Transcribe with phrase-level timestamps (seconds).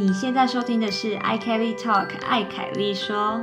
[0.00, 3.38] 你现在收听的是 i Kelly Talk 艾凯丽说，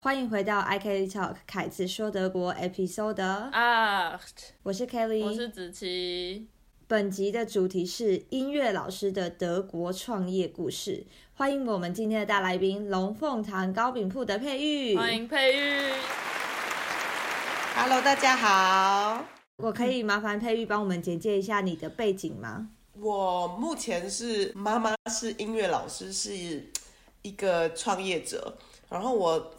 [0.00, 4.20] 欢迎回到 i Kelly Talk 凯子说德国 Episode 啊，
[4.64, 6.48] 我是 Kelly，我是子琪。
[6.88, 15.92] 本集的主题是音乐老师的德国创业故事，欢迎我们今天的大来宾龙凤堂糕饼铺的佩玉，欢迎佩玉。
[17.76, 19.41] Hello，大家好。
[19.58, 22.68] 我可以麻烦佩玉帮我们简介一下你的背景吗？
[23.00, 26.70] 我目前是妈妈是音乐老师，是
[27.22, 28.56] 一个创业者。
[28.88, 29.54] 然后我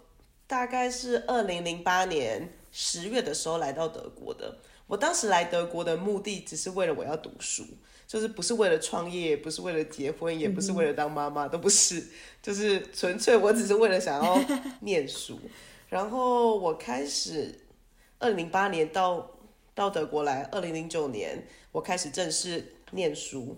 [0.45, 4.57] 大概是二零零八年十月的时候来到德国的。
[4.87, 7.63] 我当时来德国的目的只是为了我要读书，
[8.05, 12.05] 就是不是为了创业，也不是为了结婚，也不是为了当妈妈，都不是，
[12.43, 14.39] 就是纯粹我只是为了想要
[14.81, 15.39] 念书。
[15.89, 17.59] 然后我开始
[18.19, 19.31] 二零零八年到
[19.75, 23.57] 到德国来，二零零九年我开始正式念书，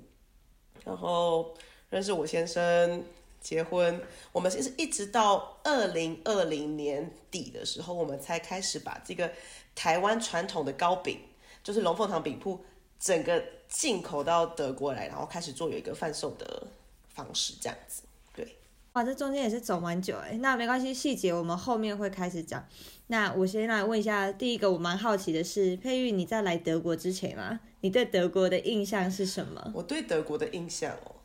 [0.83, 1.53] 然后
[1.89, 3.03] 认识我先生，
[3.39, 4.02] 结婚。
[4.31, 9.31] 我们其实一直到二零二零年底的时候，我们才开始把这个。
[9.77, 11.19] 台湾传统的糕饼
[11.61, 12.63] 就是龙凤堂饼铺，
[12.97, 16.66] 整个进口到德国来，然后开始做有一个贩售的
[17.09, 18.03] 方式，这样子。
[18.33, 18.55] 对，
[18.94, 22.66] 哇，这中间也是走蛮久哎，那没关系，细节我们后面会开始讲。
[23.08, 29.72] 那我先来问一下，第一个我蛮好奇的是，佩玉，你在来德国之前啊，你对德国的印象是什么？
[29.73, 31.16] 我对德国的印象哦，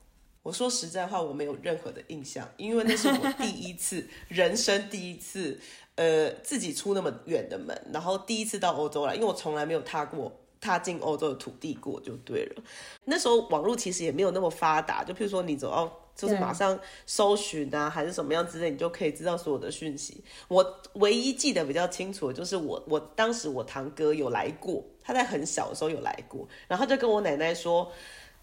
[0.43, 5.59] 我说实在话，我没有任何的印象，因为那是我第一次， 人生第一次。
[5.97, 12.63] 呃，自己出那么远的门，然后第一次到欧洲来，因为我从来没有踏过踏进欧洲的土地过，就对了。
[13.05, 20.23] 那时候网络其实也没有那么发达，就譬如说你走到就是马上搜寻啊，还是什么样之类，你就可以知道所有的讯息。
[20.49, 27.91] 我唯一记得比较清楚的就是我我当时我堂哥有来过，他在很小的时候有来过，然后就跟我奶奶说，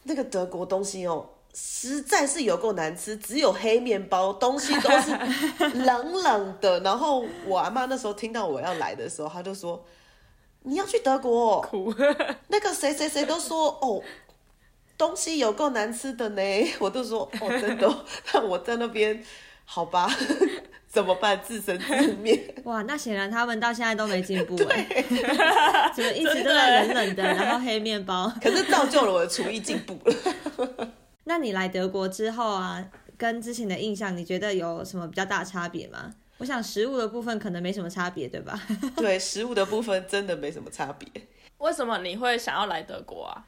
[0.04, 1.30] 那个德国东西哦。
[1.60, 5.10] 实在是有够难吃，只有黑面包，东西都是
[5.74, 6.80] 冷冷的。
[6.82, 9.84] 然后我阿妈那时候听到我要来的时候，她就说
[10.64, 11.66] ：“你要去德国？
[12.50, 14.02] 那个谁谁谁都说哦，
[14.98, 16.42] 东西有够难吃的呢。”
[16.80, 18.06] 我都说：“哦，真的。
[18.34, 19.24] ”那我在那边，
[19.66, 20.10] 好吧，
[20.88, 21.40] 怎么办？
[21.42, 22.56] 自生自灭。
[22.64, 24.86] 哇，那显然他们到现在都没进步哎，
[25.96, 28.32] 怎么一直都在冷冷的，然后黑面包？
[28.42, 30.90] 可是造就了我的厨艺进步了。
[31.26, 32.84] 那你来德国之后啊，
[33.18, 36.14] 跟之前的印象，你觉得有什么比较大的差别吗？
[36.38, 38.60] 我想食物的部分可能没什么差别，对吧？
[38.96, 41.08] 对，食物的部分真的没什么差别。
[41.58, 43.46] 为什么你会想要来德国啊？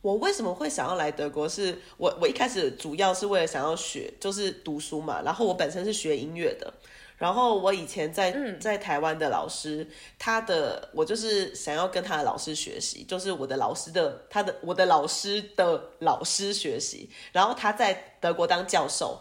[0.00, 1.48] 我为什么会想要来德国？
[1.48, 5.22] 是我我一开始主要是为了想要学，就是读书嘛。
[5.22, 6.74] 然后我本身是学音乐的。
[7.18, 9.86] 然后我以前在在台湾的老师，
[10.18, 17.08] 他的我就是想要跟他的老师学习，就是我的老师的他的我的老师的老师学习。
[17.30, 19.20] 然后他在德国当教授，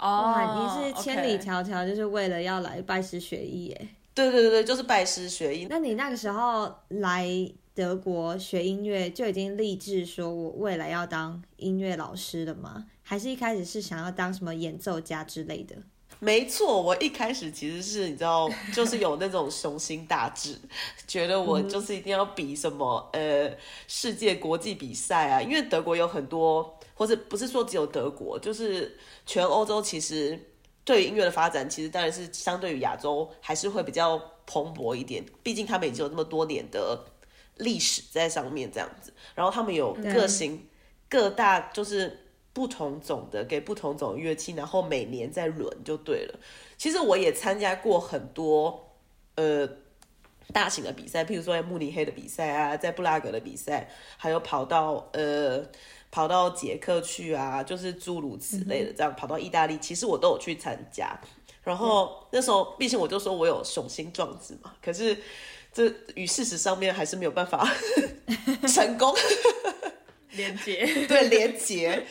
[0.00, 3.88] 哦，你是千里迢迢就是为了要来拜师学艺耶？
[4.14, 5.66] 对对对对，就是拜师学艺。
[5.68, 7.28] 那你那个时候来
[7.74, 12.86] 德国学音乐，就已经立志说我未来要当音乐老师了吗？
[13.02, 15.76] 还是一开始是想要当什么演奏家之类的？
[16.20, 20.54] 没错，我一开始其实是你知道， 就是有那种雄心大志，
[21.06, 23.50] 觉得我就是一定要比什么呃
[23.88, 30.38] 世界国际比赛啊，因为德国有很多，或者不是说只有德国，就是全欧洲其实
[30.84, 37.02] 对于音乐的发展，其实当然是相对于亚洲还是会比较蓬勃一点，毕竟他们已经有那么多年的
[37.56, 40.68] 历史在上面这样子，然后他们有各型
[41.08, 42.26] 各大就是。
[42.52, 46.38] 不同种的给不同种乐器，然后每年再轮就对了。
[46.76, 48.92] 其实我也参加过很多
[49.36, 49.68] 呃
[50.52, 55.64] 大型的比赛，譬如说在慕尼黑的比赛啊，在布拉格的比赛，还有跑到呃
[56.10, 61.18] 跑到捷克去啊，就是诸如此类的，这样跑到意大利，其实我都有去参加。
[61.62, 65.16] 然后那时候，毕竟我就说我有雄心壮志嘛，可是
[65.72, 67.70] 这与事实上面还是没有办法
[68.66, 69.14] 成功
[70.32, 72.04] 连接， 对连接。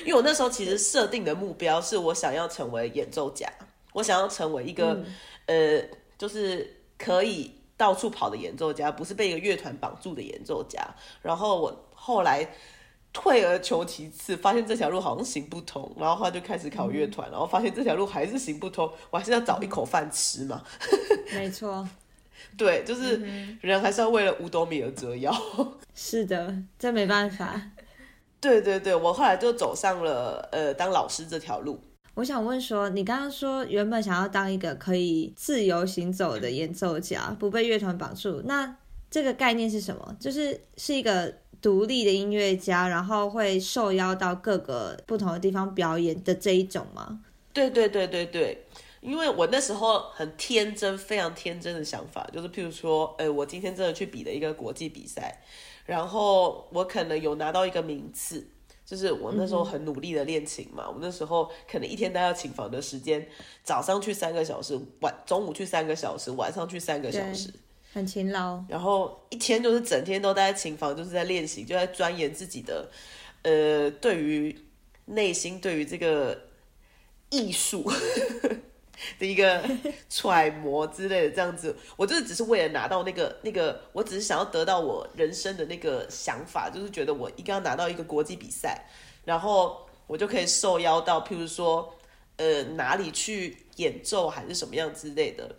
[0.00, 3.50] 因为我那时候其实设定的目标是我想要成为演奏家，
[3.92, 5.02] 我想要成为一个
[5.46, 5.82] 呃，
[6.18, 10.86] 就是可以到处跑的演奏家，不是被一个乐团绑住的演奏家。
[11.22, 12.46] 然后我后来
[13.12, 20.62] 退而求其次，发现这条路好像行不通，然后他就开始考乐团，然后发现这条路还是行不通，我还是要找一口饭吃嘛。
[21.32, 21.88] 没错，
[22.58, 23.16] 对，就是
[23.62, 25.34] 人还是要为了五斗米而折腰。
[25.94, 27.58] 是的，这没办法。
[28.46, 31.80] 对对对，我后来就走上了呃当老师这条路。
[32.14, 38.76] 我想问说，你刚刚说原本想要当一个可以自由行走的演奏家，不被乐团绑住，那
[39.10, 40.16] 这个概念是什么？
[40.20, 47.18] 就是是一个独立的音乐家，然后会受邀到各个不同的地方表演的这一种吗？
[47.52, 48.64] 对对对对对，
[49.00, 55.42] 因为我那时候很天真，非常天真的想法，就是譬如说，呃，我今天真的去比了一个国际比赛，
[55.86, 58.46] 然后我可能有拿到一个名次，
[58.84, 63.26] 就是我那时候很努力的练琴嘛，我那时候可能一天待到琴房的时间，
[63.62, 67.50] 早上去三个小时，晚中午去三个小时，晚上去三个小时。
[67.92, 72.90] 很勤劳，然后一天就是整天都待在琴房，就是在练习，就在钻研自己的，
[73.42, 74.54] 呃，对于
[75.06, 76.38] 内心对于这个
[77.30, 77.90] 艺术
[79.18, 79.62] 的一个
[80.08, 88.86] 揣摩之类的，这样子，我就是只是为了拿到那个那个，我只是想要得到我人生的那个想法，就是觉得我一定要拿到一个国际比赛，
[89.24, 91.94] 然后我就可以受邀到，譬如说，
[92.36, 95.54] 呃，哪里去演奏还是什么样之类的，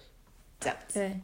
[0.60, 1.00] 这样子。
[1.00, 1.20] 对。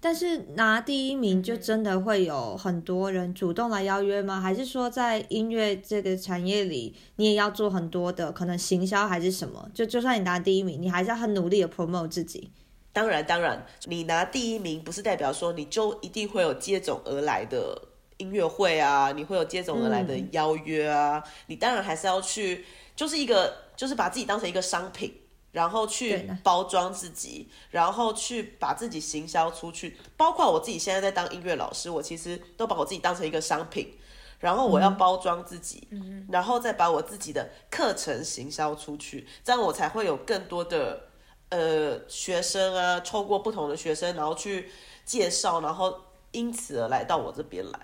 [0.00, 4.40] 但是拿第一名就真的会有很多人主动来邀约吗？
[4.40, 9.68] 还是说在音乐这个产业里，你也要做很多的可能行销还是什么？
[9.74, 12.50] 就就算你拿第一名，你还是要很努力的 promote 自己。
[12.92, 17.80] 当然，当然，你拿第一名不是代表说你就一定会有接踵而来的
[18.18, 21.22] 音乐会啊，你会有接踵而来的邀约啊。
[21.46, 22.64] 你当然还是要去，
[22.94, 25.12] 就是一个就是把自己当成一个商品。
[25.58, 29.96] 然后去包装自己，然后去把自己行销出去。
[30.16, 33.98] 包括我自己现在在当音乐老师，我其实都把我自己当成一个商品，
[34.38, 35.88] 然后我要包装自己，
[36.30, 41.08] 然后再把我自己的课程行销出去，这样我才会有更多的
[41.48, 44.70] 呃学生啊，透过不同的学生，然后去
[45.04, 45.92] 介绍，然后
[46.30, 47.80] 因此而来到我这边来，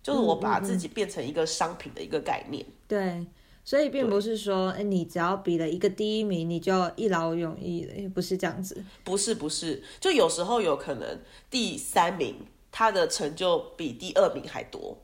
[0.00, 2.64] 就是我把自己变成一个商品的一个概念。
[2.86, 3.26] 对。
[3.66, 8.80] 所以并不是说，哎，你只要比了一个第一名，你就一劳永逸了，也不是这样子。
[9.02, 11.20] 不是不是，就有时候有可能
[11.50, 12.36] 第三名
[12.70, 14.96] 他的成就比第二名还多，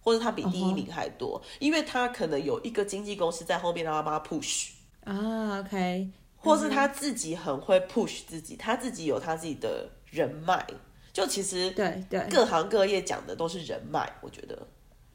[0.00, 4.70] 或者他比第一名还多，因为他可能有一个经纪公司在后面让他帮他 push
[5.04, 6.08] 啊，OK，
[6.38, 10.66] 或是他自己很会 push 自己，他自己有他自己的人脉，
[11.12, 14.66] 就其实对对，各行各业讲的都是人脉，我觉得。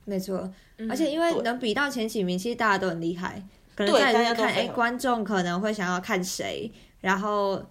[0.05, 0.49] 没错，
[0.89, 3.43] 而且因为能比到前几名，其实大家都很厉害。
[3.75, 6.71] 可能在看，哎，观众可能会想要看谁，
[7.01, 7.61] 然后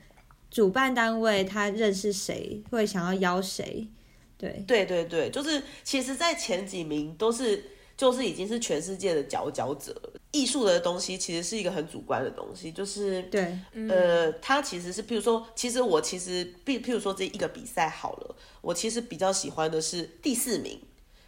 [0.50, 3.88] 主办单位他认识谁，会想要邀谁。
[4.36, 7.64] 对，对对对，就是其实，在前几名都是，
[7.96, 9.94] 就是已经是全世界的佼佼者。
[10.32, 13.56] 艺术的东西其实是一个很主观的东西，就是对，
[13.88, 20.80] 呃，它其实是，譬如说，其实我其实，譬譬如说这一个比赛好了，我其实比较喜欢的是第四名。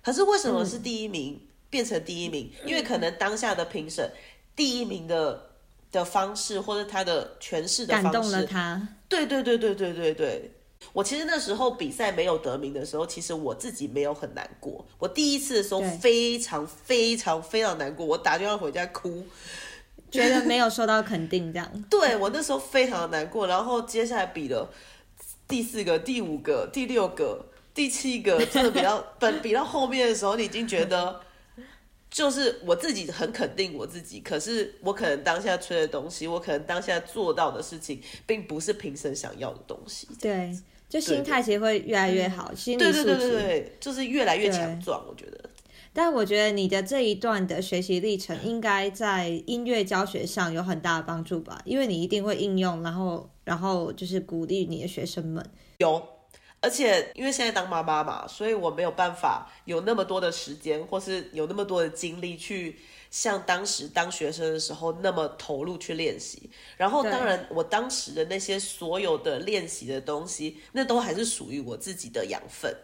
[0.06, 2.48] 可是为什么是第一名变成第一名？
[2.64, 4.08] 因为可能当下的评审
[4.54, 5.50] 第一名的
[5.90, 8.88] 的方式或者他的诠释的方式，感动了他。
[9.08, 10.52] 对对对对对对对。
[10.92, 14.86] 我其实那时候比赛没有得名的时候，其实我自己没有很难过。
[15.00, 19.26] 我第一次的时候非常非常非常难过，我打电话回家哭，
[20.08, 21.68] 觉得没有受到肯定这样。
[21.90, 23.48] 对我那时候非常的难过。
[23.48, 24.72] 然后接下来比了
[25.48, 27.46] 第四个、第五个、第六个。
[27.76, 31.20] 第七个真的比较 本比到后面的时候，你已经觉得
[32.10, 40.08] 就是我自己很肯定我自己，可是我可能当下吹的东西，我可能当下做到的事情，并不是评审想要的东西。
[40.18, 45.04] 对，就心态其实会越来越好，心理素质就是越来越强壮。
[45.06, 45.50] 我觉得，
[45.92, 51.60] 但我觉得你的这一段的学习历程，应该在音乐教学上有很大的帮助吧？
[51.66, 55.44] 因为你一定会应用，然后然后就是鼓励你的学生们
[55.76, 56.15] 有。
[56.66, 62.76] 而且因为现在当妈妈嘛，所以我没有办法有那么多的时间，或是有那么多的精力去
[63.08, 66.50] 像当时当学生的时候那么投入去练习。
[66.76, 72.76] 然后，当然我当时的那些所有的练习的东西，那都还是属于我自己的养分。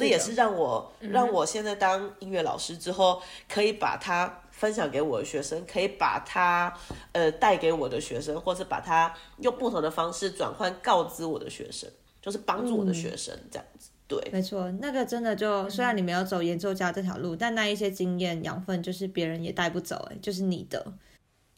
[0.00, 6.78] 那也是让我让我现在当音乐老师之后，可以把它分享给我的学生，可以把它
[7.12, 11.90] 呃带给我的学生，或是把它用不同的方式转换告知我的学生。
[12.20, 20.92] 就是帮助我的学生这样子，对，没错，那个真的就虽然你没有走演奏家这条路，但那一些经验养分就是别人也带不走，哎，就是你的。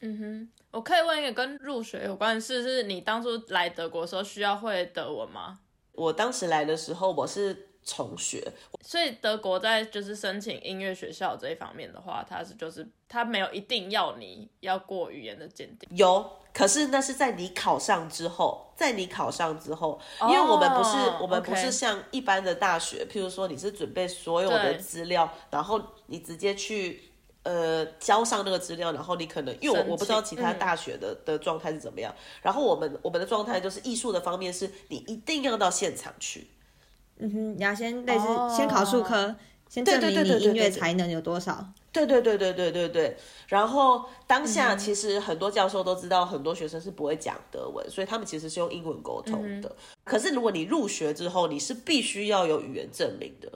[0.00, 5.60] 嗯哼，我可以问一个跟入学有关的事，是你当初来德国的时候需要会德文吗？
[5.92, 8.40] 我当时来的时候我是重学，
[8.80, 16.30] 所以德国在就是申请音乐学校这一方面的话，它是就是它没有一定要你要过语言的鉴定，有。
[16.52, 27.04] 可是那是在你考上之后，在你考上之后，因为我们不是我们不是像一般的大学，譬如说你是准备所有的资料，然后你直接去
[27.44, 36.48] 呃交上那个资料，然后你可能因为我我不知道其他大学的的状态是怎么样，然后我们我们的状态就是艺术的方面是你一定要到现场去，
[37.20, 39.36] 嗯哼，你要先类似先考数科。
[39.68, 41.64] 先证明你音乐才能有多少。
[41.92, 43.16] 对对对对对对对。
[43.46, 49.76] 然后当嗯下其实很多教授都知道，很多学生是不会讲德文，所以他们其实是用英文沟通嗯的。
[50.02, 53.48] 可是如果你入学之后，你是必须要有语言证明的。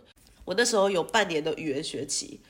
[0.45, 2.41] 我那时候有半年的语言学期，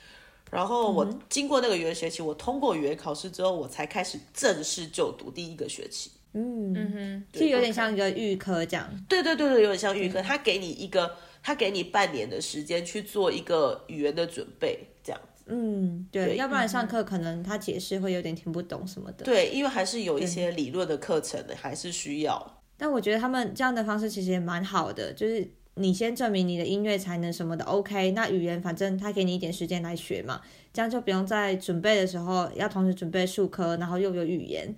[0.51, 6.11] 然后我嗯经过那个语言学期，我通过语言考试之后，我才开始正式就读第一个学期。
[6.37, 8.87] 嗯，嗯哼，就有点像一个预科这样。
[9.07, 15.21] 对对对对，有点像预科，他给你一个，他给你半年的时间去做一个语言的准备，这样。
[15.47, 19.23] 嗯，对，对要不然上课可能他解释会有点听不懂什么的。
[19.23, 22.61] 对，因为还是有一些理论的课程的，还是需要。
[22.75, 28.11] 但我觉得他们这样的方式其实也蛮好的，就是你先证明你的音乐才能什么的，OK。
[28.11, 30.41] 那语言反正他给你一点时间来学嘛，
[30.73, 34.75] 这样就不用在准备的时候要同时准备数科，然后又有语言。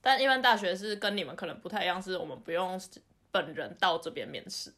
[0.00, 2.80] 但一般大学是跟你们可能不太一样，是我们不用
[3.30, 4.72] 本人到这边面试。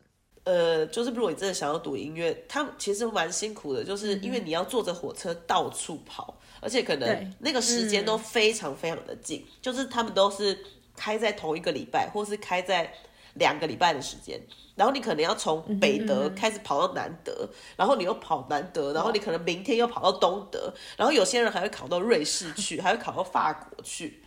[0.44, 10.58] 呃，就是如果你真的想要读音乐，他其实蛮辛苦的，就是因为你要坐着火车到处跑，而且可能那个时间都非常非常的近，就是他们都是
[10.96, 12.90] 开在同一个礼拜，或是开在
[13.34, 14.40] 两个礼拜的时间。
[14.74, 17.46] 然后你可能要从北德开始跑到南德，
[17.76, 24.24] 然后你又跑南德，然后你可能明天又跑到东德，然后有些人还会考到瑞士去，还会考到法国去。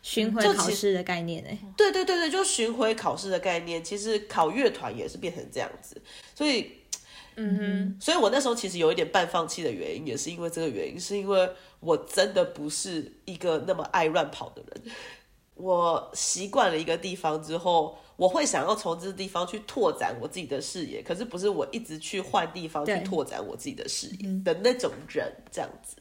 [0.00, 6.00] 巡回考试的概念哎，对对对对，就巡回考试的概念，其实考乐团也是变成这样子，
[6.34, 6.72] 所以，
[7.36, 11.50] 嗯哼，所以我那时候其实有一点半放弃的原因，也是因为这个原因，是因为
[11.80, 14.94] 我真的不是一个那么爱乱跑的人。
[15.54, 25.96] 我习惯了一个地方之后，我会想要从这个地方去拓展我自己的视野，可是不是我一直去换地方去拓展我自己的视野的那种人，这样子。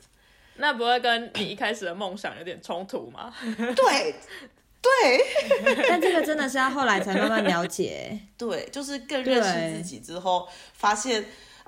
[0.58, 3.34] 那不会跟你一开始的梦想有点冲突吗？
[3.76, 4.16] 对，
[4.82, 5.76] 对。
[5.90, 8.20] 但这个真的是要后来才慢慢了解。
[8.38, 11.26] 对，就是更认识自己之后，发现，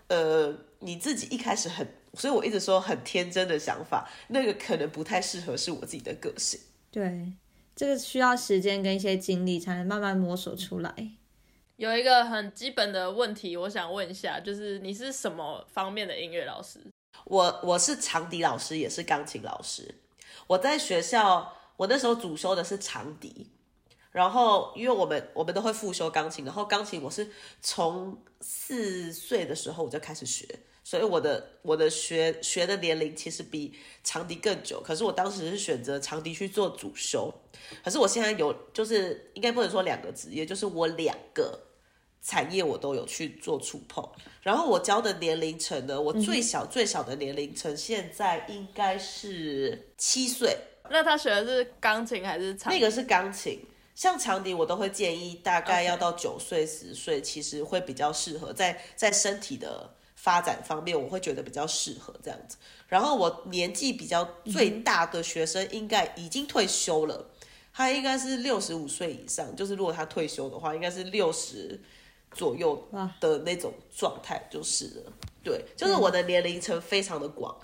[0.08, 6.60] 呃，你自己一开始很，所以我一直说很天真的想法，那个可能不太适合是我自己的个性。
[6.92, 7.34] 对，
[7.76, 10.94] 这个需要时间跟一些经历才能慢慢摸索出来。
[11.78, 16.80] 有一个很基本的问题，我想问一下，就是你是什么方面的音乐老师？
[17.30, 19.96] 我我是长笛老师，也是钢琴老师。
[20.48, 23.52] 我在学校，我那时候主修的是长笛，
[24.12, 27.30] 然后因为我们我们都会复修钢琴，然后钢琴我是
[27.62, 30.48] 从四岁的时候我就开始学，
[30.84, 34.82] 所以我的我的学学的年龄其实比长笛更久。
[34.82, 37.32] 可是我当时是选择长笛去做主修，
[37.84, 41.68] 可是我现在有就是应该不能说两个职业，就是我两个
[42.22, 44.08] 产业我都有去做触碰。
[44.42, 50.58] 然后我教的年龄层呢，我最小最小的年龄层现在应该是七岁，
[50.90, 52.72] 那他学的是钢琴还是长？
[52.72, 53.60] 那个是钢琴。
[53.96, 62.56] 像长笛，我都会建议大概要到九岁十岁，其实会比较适合在在身体的发展方面，我会觉得比较适合这样子。
[62.88, 67.30] 然后我年纪比较最大的学生应该已经退休了，
[67.74, 71.78] 他应该是六十五岁以上，就是如果他退休的话，应该是六十
[72.32, 72.88] 左右
[73.20, 75.14] 的那种状态就是了。
[75.44, 77.56] 对，就是我的年龄层非常的广。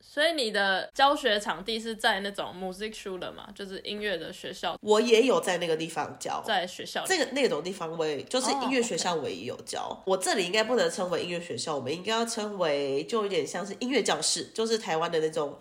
[0.00, 7.02] 所以你的教学场地是在那种 music school 的嘛，就是音乐的学校，我也有在那个地方教，在学校。
[7.06, 10.02] 这个那种地方我也就是音乐学校我也有教。
[10.04, 15.58] 我这里应该不能称为音乐学校，我们应该要称为就有点像是音乐教室，就是台湾的那种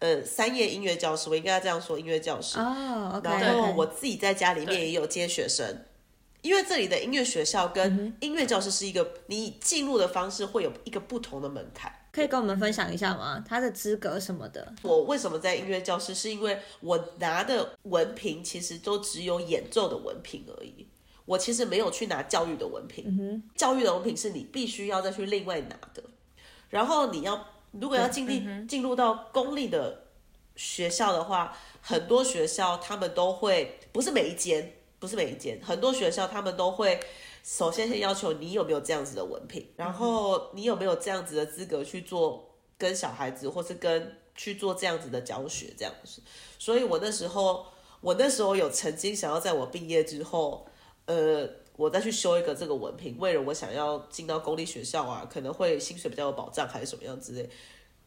[0.00, 2.58] 呃三叶音乐教室，我应该要这样说音乐教室。
[2.58, 5.82] 哦，OK，然后我自己在家里面也有接学生。
[6.44, 11.90] 因为这里的音乐学校跟音乐教室是一个，你进入的方式会有一个不同的门槛。
[12.12, 13.42] 可以跟我们分享一下吗？
[13.48, 14.74] 他的资格什么的？
[14.82, 16.14] 我为什么在音乐教室？
[16.14, 20.86] 是因为我拿的文凭其实都只有演奏的文凭而已，
[21.24, 23.42] 我其实没有去拿教育的文凭。
[23.56, 26.04] 教育的文凭是你必须要再去另外拿的。
[26.68, 30.08] 然后你要如果要进入进入到公立的
[30.56, 34.74] 学校的话，很多学校他们都会，不是每一间，
[35.04, 36.98] 不是每一间，很多学校他们都会。
[37.42, 46.22] 首先，先要求你有没有这样子的文凭，然后你有没有这样子的资格去做跟小孩子，或是跟去做这样子的教学，这样子。
[46.58, 47.66] 所以我那时候，
[48.00, 50.66] 我那时候有曾经想要在我毕业之后，
[51.04, 51.46] 呃，
[51.76, 57.46] 我再去修一个这个文凭，为了我想要进到公立学校啊，可能会薪水比较有保障，还是什么样之类。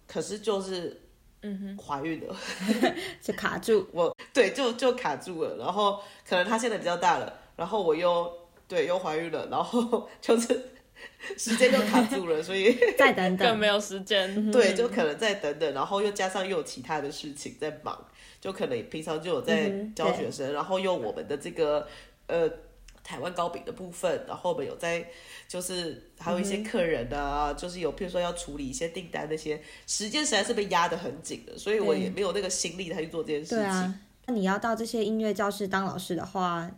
[0.07, 0.99] 可是就是，
[1.41, 2.35] 嗯哼，怀孕了。
[3.21, 8.31] 就卡住，我对就就卡住了，然后可能他现在比较大了，然后我又
[8.67, 10.47] 对又怀孕了，然后 就是
[11.37, 14.51] 时间就卡住了，所以 再等等，更没有时间。
[14.51, 17.97] 对就可能再等等，然后又加上又有其他的事情在忙，
[18.41, 21.87] 就可能平常就有在教学生，然后又我们的这个
[22.27, 22.49] 呃
[23.07, 25.07] 台湾糕饼的部分，然后我们有在
[25.47, 33.57] 就是还有一些客人啊，就是有譬如说要处理一些订单那些，时间实在是被压得很紧的，所以我也没有那个心力再去做这件事情。
[33.59, 33.95] 对啊，
[34.25, 36.69] 那你要到这些音乐教室当老师的话，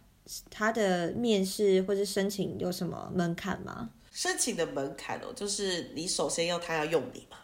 [0.52, 3.90] 他的面试或者申请有什么门槛吗？
[4.12, 7.38] 申请的门槛哦，就是你首先要他要用你嘛。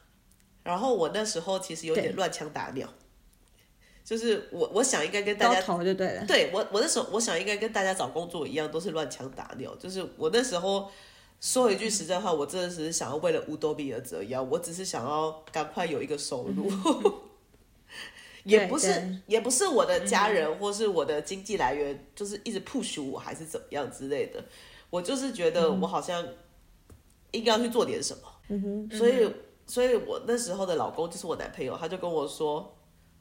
[0.62, 2.88] 然后我那时候其实有点乱枪打鸟，
[4.06, 6.24] 就是我我想应该跟大家投就对了。
[6.28, 9.74] 对我我那时候我想应该跟大家找工作一样，都是乱枪打鸟。
[9.76, 10.92] 就是我那时候
[11.42, 16.72] 说一句实在话，我真的只是想要为了乌多比而折腰，我只是想要赶快有一个收入，
[18.46, 24.44] 也不是也不是我的家人或是我的经济来源，就是一直 push 我还是怎么样之类的。
[24.92, 26.24] 我就是觉得我好像
[27.32, 29.28] 应该要去做点什么，嗯所以。
[29.68, 32.72] 所以我那时候的老公就是我男朋友，他就跟我说：“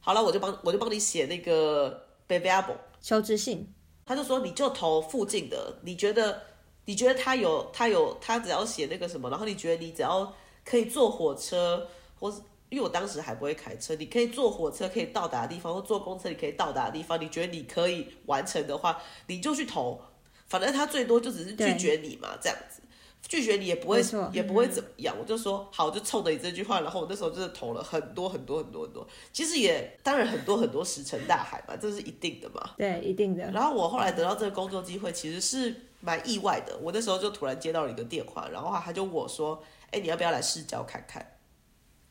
[0.04, 3.66] 好了，我就帮我就帮你写那个 baby album 求职信。”
[4.04, 6.42] 他就说：“你就投附近的，你觉得
[6.84, 10.30] 你觉得他有他有他只要写那个什么，然后你觉得你只要
[10.62, 11.88] 可以坐火车，
[12.20, 19.98] 或是因为我当时还不会开车，你可以坐火车可以到达的地方，或坐公车你可以到达的地方，你觉得你可以完成的话，你就去投，
[20.46, 22.82] 反正他最多就只是拒绝你嘛，这样子。”
[23.26, 24.02] 拒绝你也不会，
[24.32, 25.14] 也不会怎么样。
[25.18, 29.06] 我就说好，就冲着你这句话，然后我那时候就是投了很多很多很多很多。
[29.32, 32.70] 其实也当然很多很多石沉大海嘛，这是一定的嘛。
[32.76, 33.50] 对，一定的。
[33.50, 36.76] 然后我后来得到这个工作机会，其实是蛮意外的。
[36.82, 41.26] 我那时候就突然接到了一个电话，然后他就问我说：“哎，你要不要来试教看看？”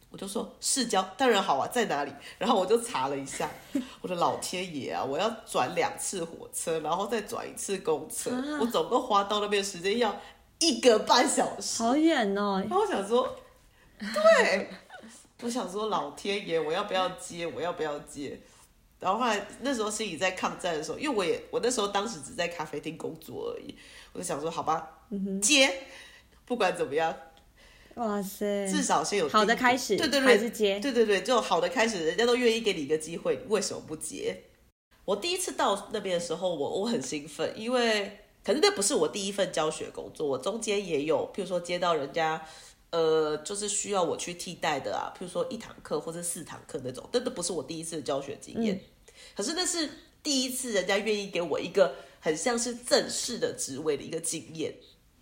[0.10, 3.50] 我就说：“市郊当然好啊，在哪里？” 然后我就查了一下，
[4.02, 10.16] 我的老天爷啊，我要转两次火车，然后再转一次公车，我总共花到那边时间要。
[10.64, 12.60] 一个半小时，好远哦！
[12.62, 13.38] 然后我想说，
[14.00, 14.70] 对，
[15.42, 17.46] 我想说老天爷，我要不要接？
[17.46, 18.40] 我要不要接？
[19.00, 23.76] 然后后来那时候心里在抗战的时候，因为我也我那时候当时只在咖啡厅工作而已，
[24.14, 25.06] 我就想说好吧，
[25.42, 25.70] 接，
[26.46, 27.14] 不管怎么样，
[27.96, 34.44] 哇塞，至少先有好的开始，对对对，还是接，对对对，就好的开始，人家都愿意给你一个机会，为什么不接？
[35.04, 38.20] 我第一次到那边的时候，我我很兴奋，因为。
[38.44, 42.46] 可是那不是我第一份教学工作，我中间也有，譬如说接到人家，
[42.90, 48.82] 呃，就是需要我去替代的啊，譬如说一堂课或者四堂课那种，但都不是我第一次的教学经验。
[49.36, 49.90] 可是那是
[50.22, 54.76] 第一次人家愿意给我一个很像是正式的职位的一个经验。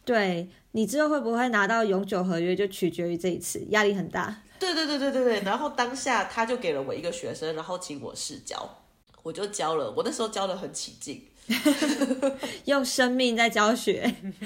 [0.04, 4.42] 对你之后会不会拿到永久合约，就取决于这一次，压力很大。
[4.60, 5.42] 对对对对对对。
[5.42, 8.84] 然后当下他就给了我一个学生，然后请我试教，
[9.22, 11.28] 我就教了，我那时候教的很起劲。
[12.66, 14.16] 用生命在教学，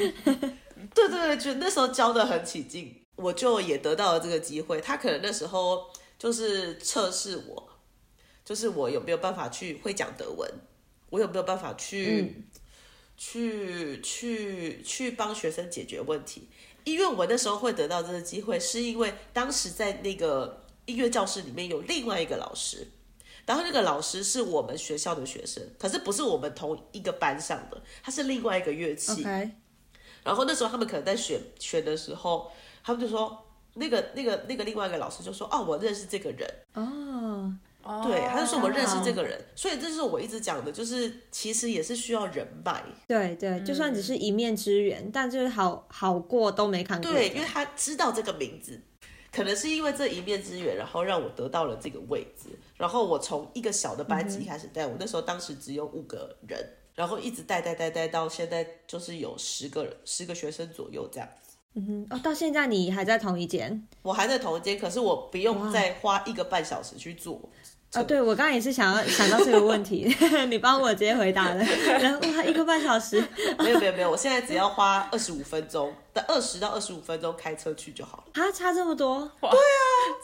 [0.94, 4.80] 对对对，就那时候教的很起劲，我就也得到了这个机会。
[4.82, 5.86] 他可能那时候
[6.18, 7.70] 就是测试我，
[8.44, 10.50] 就是我有没有办法去会讲德文，
[11.10, 12.46] 我有没有办法去
[13.18, 16.50] 去去去帮学生解决问题。
[16.84, 22.88] 因为我那时候会得到这个机会，是因为当时在那个音乐教室里面有另外一个老师。
[23.46, 29.24] 然后那个老师是我们学校的学生，可是不是我们同一个班上的，他是另外一个乐器。
[30.24, 32.52] 然后那时候他们可能在选选的时候，
[32.84, 42.84] 他们就说那个那个那个另外一个老师就说哦，我认识这个人哦，对，他就说我认识这个人，所以这是我一直讲的，就是其实也是需要人脉。
[43.08, 47.12] 对对，就算只是一面之缘，但就是好好过都没看过。
[47.12, 48.82] 对，因为他知道这个名字。
[49.36, 52.58] 可能是因为这一面之缘，然后让我得到了这个位置。
[52.78, 56.58] 然后我从一个小的班级开始带，我那时候当时只有五个人，
[56.94, 61.58] 然后一直带带带带到现在，就是有十个人，十个学生左右这样子。
[61.74, 63.86] 嗯哼，哦，到现在你还在同一间？
[64.02, 67.50] 我还在同一间，可是我不用再花一个半小时去做。
[67.96, 70.14] 啊，对，我刚刚也是想要想到这个问题，
[70.50, 71.64] 你帮我直接回答了。
[72.00, 73.24] 然后哇，一个半小时，
[73.60, 78.24] 没有没有没有，我现在只要花二十五分钟，等二十到二十五分钟开车去就好了。
[78.34, 79.20] 啊，差这么多？
[79.40, 79.56] 对啊，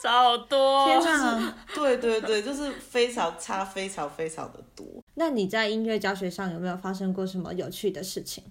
[0.02, 0.86] 差好多。
[0.86, 1.56] 天哪！
[1.74, 4.86] 对对对，就是非常差，非常非常的多。
[5.14, 8.44] 那你在音乐教学上有没有发生过什么有趣的事情？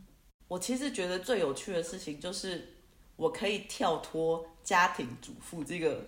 [0.47, 2.73] 我其实觉得最有趣的事情就是
[3.15, 6.05] 我可以跳脱家庭主妇这个。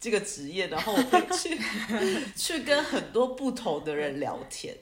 [0.00, 1.60] 这个职业，然后我会去
[2.34, 4.74] 去跟很多不同的人聊天，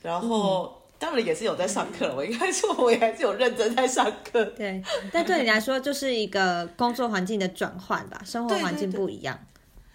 [0.00, 2.16] 然后当然也是有在上课了。
[2.16, 4.42] 我应该说，我也还是有认真在上课。
[4.46, 9.38] 对，但对你来说，就是一个工作环境的转换吧，生活环境不一样。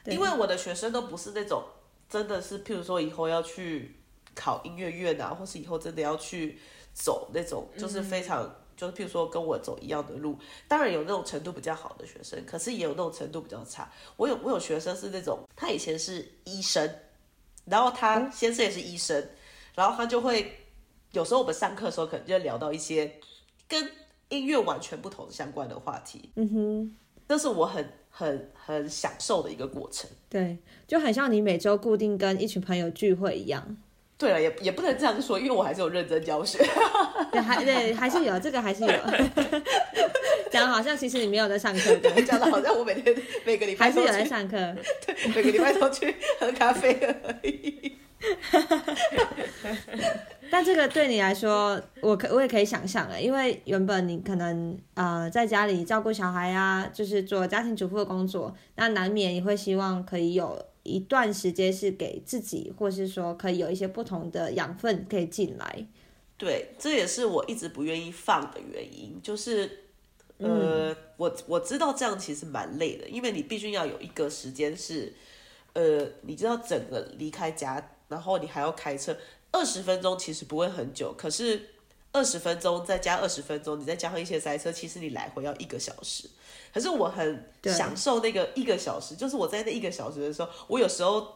[0.05, 1.63] 因为我的学生都不是那种
[2.07, 3.95] 真的是，譬如说以后要去
[4.35, 6.59] 考音乐院啊，或是以后真的要去
[6.93, 8.55] 走那种，就是非常。
[8.79, 13.91] 就是譬如说跟我走一样的路，当然有那种程度比较好的学生，可是也有那种程度比较差。
[14.15, 16.89] 我有我有学生是那种，他以前是医生，
[17.65, 19.27] 然后他先生也是医生，
[19.75, 20.49] 然后他就会
[21.11, 23.13] 有时候我们上课的时候可能就会聊到一些
[23.67, 23.85] 跟
[24.29, 26.95] 音乐完全不同相关的话题，嗯哼，
[27.27, 30.09] 这是我很很很享受的一个过程。
[30.29, 33.77] 对，就很像你每周固定跟一群朋友聚会一样。
[34.19, 36.57] 对了，也也不能这样说，因为我还是有认真教学。
[37.31, 38.91] 对，还对，还是有这个，还是有。
[40.51, 44.57] 讲的好像其实你没有在上课的，讲的好像我每天每个礼拜还是有在上课。
[45.07, 47.93] 对，每个礼拜都去喝咖啡而已。
[50.51, 65.85] 但这个对你来说，我可我也可以想象的，因为原本你可能呃在家里照顾小孩啊，就是做家庭主妇的工作，那难免你会希望可以有一段时间是给自己，或是说可以有一些不同的养分可以进来。
[66.37, 69.85] 对，这也是我一直不愿意放的原因，就是
[70.37, 75.13] 呃，我我知道这样其实蛮累的，因为你必须要有一个时间是，
[75.73, 79.17] 呃，你知道整个离开家，然后你还要开车，
[79.51, 81.61] 二十分钟其实不会很久，可是
[82.13, 86.29] 二十分钟再加二十分钟，你再加上一些塞车，其实你来回要一个小时。
[86.73, 91.27] 可是我很享受那个一个小时，就是我在那一个小时的时候，我有时候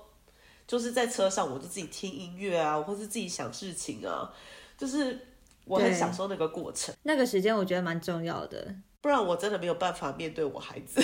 [0.67, 4.31] 就是在车上，我就自己听音乐啊，或是自己想事情啊，
[4.77, 5.27] 就是
[5.65, 6.93] 我很享受那个过程。
[7.03, 8.75] 那个时间我觉得蛮重要的。
[9.01, 11.01] 不然我真的没有办法面对我孩子。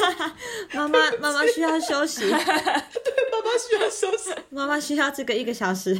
[0.74, 4.34] 妈妈妈妈需要休息， 对妈妈需要休息。
[4.50, 5.98] 妈妈需要这个一个小时，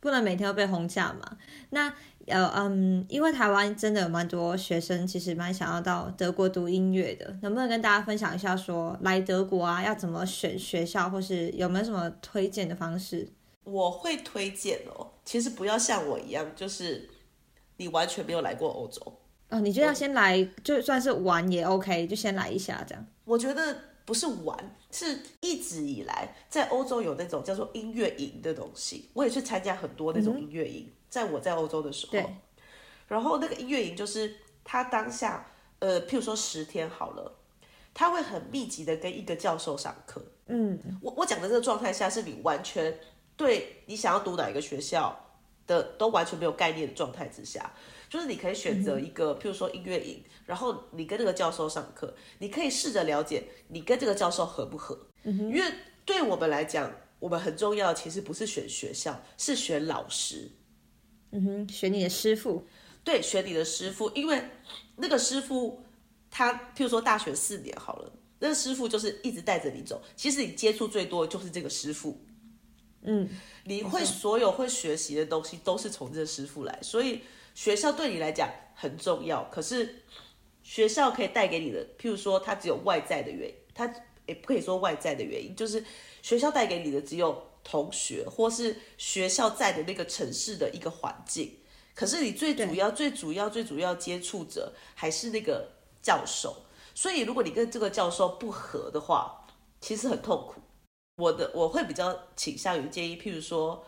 [0.00, 1.36] 不能每天都被轰炸嘛。
[1.68, 1.94] 那
[2.26, 13.28] 呃嗯，因为台湾真的有蛮多学生，其实蛮想要到德国读音乐的，能不能跟大家分享一下说来德国啊要怎么选学校，或是有没有什么推荐的方式？
[13.64, 17.08] 我会推荐哦，其实不要像我一样，就是
[17.76, 19.00] 你完全没有来过欧洲。
[19.48, 23.06] 哦，你就要先来，就算是玩也 OK，就先来一下这样。
[23.24, 29.08] 我觉得不是玩，是一直以来在欧洲有那种叫做音乐营的东西。
[29.14, 32.12] 我也去参加很多那种音乐营，在我在欧洲的时候。
[33.08, 35.46] 然后那个音乐营就是他当下，
[35.78, 37.38] 呃，譬如说十天好了，
[37.94, 40.24] 他会很密集的跟一个教授上课。
[40.46, 42.98] 嗯，我我讲的这个状态下，是你完全
[43.36, 45.16] 对你想要读哪一个学校
[45.66, 47.72] 的都完全没有概念的状态之下，
[48.08, 55.62] 就是你可以选择一个，譬如说音乐营，然后你跟那个教授上课，你可以试着了解你跟这个教授合不合，因为
[56.04, 60.50] 对我们来讲，我们很重要，其实不是选学校，是选老师，
[61.30, 62.66] 嗯哼，学你的师傅。
[63.04, 64.42] 对，学你的师傅，因为
[64.96, 65.80] 那个师傅
[66.30, 72.20] 他，譬如说大学四年好了，那个师傅就是一直带着你走，其实你接触最多的就是这个师傅。
[73.02, 73.28] 嗯，
[73.64, 77.20] 你会所有会学习的东西都是从这个师傅来，所以
[77.54, 79.44] 学校对你来讲很重要。
[79.52, 80.02] 可是
[80.64, 83.88] 学校可以带给你的，譬如说它只有外在的原因，它
[84.26, 85.84] 也不可以说外在的原因，就是
[86.22, 91.58] 学校带给你的只有同学或是学校在的那个城市的一个环境。
[91.96, 99.46] 可是你最主要、最主要、最主要接触者还是那个教授，所以如果你跟这个教授不合的话，
[99.80, 100.60] 其实很痛苦。
[101.16, 103.84] 我的我会比较倾向于建议，譬如说，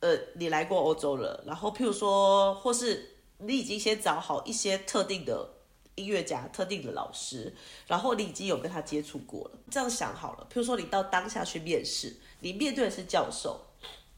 [0.00, 5.48] 呃，你来过欧洲了，然后譬如说，或是你已经先找好一些特定的
[5.94, 7.54] 音乐家、特定的老师，
[7.86, 10.46] 然后你已经有跟他接触过了，这样想好了。
[10.50, 13.64] 譬如说，你到当下去面试，你面对的是教授，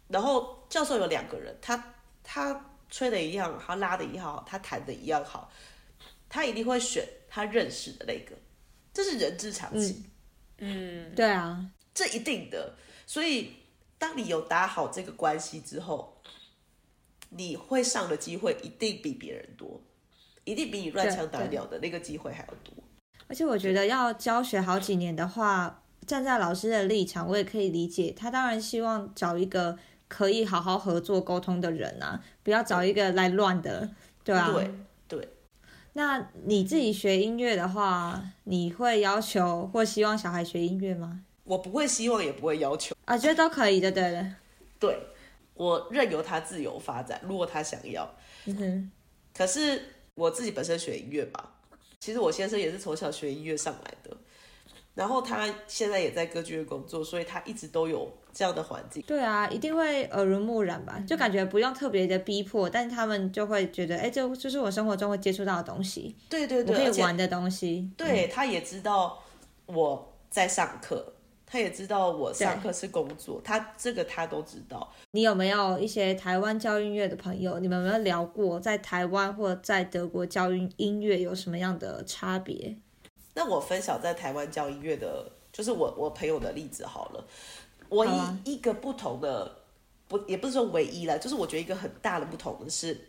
[0.09, 5.53] 然后教授有两个人，他他吹的一样，他拉的一样好，他弹的一样好，
[6.29, 8.35] 他一定会选他认识的那个，
[8.95, 10.05] 这是人之常情。
[10.59, 12.75] 嗯，对啊，这一定的。
[13.07, 13.53] 所以，
[13.99, 16.23] 当你有打好这个关系之后，
[17.29, 19.83] 你会上的机会一定比别人多，
[20.45, 22.73] 一定比你乱枪打鸟的那个机会还要多。
[23.27, 33.91] 而且我觉得要教学好几年的话，站在老师的立场，我也可以理解，他当然希望找一个可以好好合作沟通的人啊，不要找一个来乱的，
[34.23, 34.51] 对啊。
[34.53, 34.71] 对
[35.07, 35.29] 对，
[35.93, 41.21] 那你自己学音乐的话，你会要求或希望小孩学音乐吗？
[41.45, 44.37] 我不会希望，也不会要求，啊，觉得都可以的，对了。
[44.81, 44.99] 对
[45.55, 48.13] 我任由他自由发展，如果他想要。
[48.47, 48.91] 嗯哼，
[49.37, 49.81] 可是
[50.15, 51.55] 我自己本身学音乐吧，
[52.01, 54.17] 其实我先生也是从小学音乐上来的，
[54.95, 59.03] 然后他现在也在歌剧院工作，所以他一直都有这样的环境。
[59.07, 67.91] 对啊，一定会耳濡目染吧，就感觉不用特别的逼迫，但是他们就会觉得，哎，这就是我生活中会接触到的东西，对对对，我可以玩的东西。
[67.97, 69.21] 对，他也知道
[69.67, 71.13] 我在上课，
[71.45, 74.93] 他也知道我上课是工作，他这个他都知道。
[75.11, 77.59] 你有没有一些台湾教音乐的朋友？
[77.59, 82.77] 你们有没有聊过在台湾或在德国教音音乐有什么样的差别？
[83.35, 87.27] 那我分享在台湾教音乐的，就是我我朋友的例子好了。
[87.89, 89.65] 我一啊一个不同的
[90.09, 93.09] 不也不是说唯一了，就是我觉得一个很大的不同的是，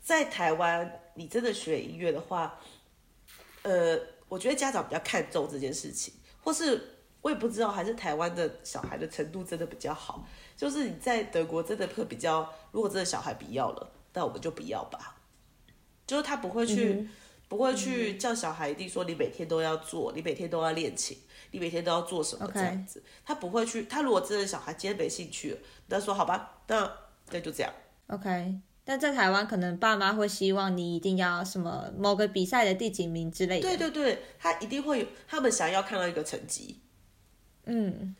[0.00, 2.58] 在台湾你真的学音乐的话，
[3.62, 10.26] 呃，我觉得家长比较看重这件事情，或是我也不知道，还是台湾的小孩的程度真的比较好。
[10.56, 15.16] 就是你在德国真的会比较，如果真的小孩不要了，那我们就不要吧。
[16.06, 17.08] 就是他不会去，
[17.48, 21.16] 不会去叫小孩一定说你每天都要做，你每天都要练琴，
[21.50, 23.02] 你每天都要做什么这样子。
[23.24, 26.90] 他不会去，他如果真的小孩今天没兴趣了，那说好吧，那
[27.30, 27.72] 那就这样。
[28.08, 28.54] OK，
[28.84, 33.68] 但在台湾可能爸妈会希望你一定要什么某个比赛的第几名之类的。
[33.68, 36.80] 对对对，他一定会有，他们想要看到一个成绩。
[37.66, 38.14] 嗯，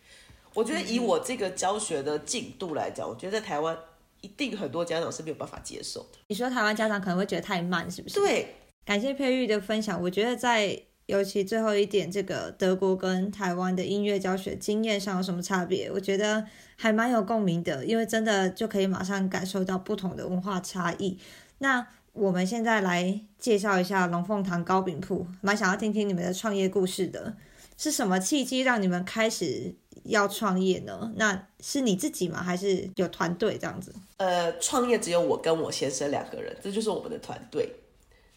[0.55, 3.77] 我觉得以我这个教学的进度来讲，我觉得在台湾
[4.23, 6.19] 一定很多家长是没有办法接受的。
[6.29, 8.15] 你说台湾家长可能会觉得太慢，是不是？
[8.15, 10.01] 对，感谢佩玉的分享。
[10.03, 15.91] 我觉得在尤其最后一点，这个德国跟台湾的音乐教学经验上有什么差别？
[15.91, 21.19] 我觉得还蛮有共鸣的，因为真的就可以马上感受到不同的文化差异。
[21.59, 27.37] 那我们现在来介绍一下龙凤堂糕饼铺，蛮想要听听你们的创业故事的，
[27.77, 31.13] 是什么契机让你们开始要创业呢？
[31.17, 32.43] 那是你自己吗？
[32.43, 33.93] 还是有团队这样子？
[34.17, 37.69] 呃，创业只有我跟我先生两个人，这就是我们的团队，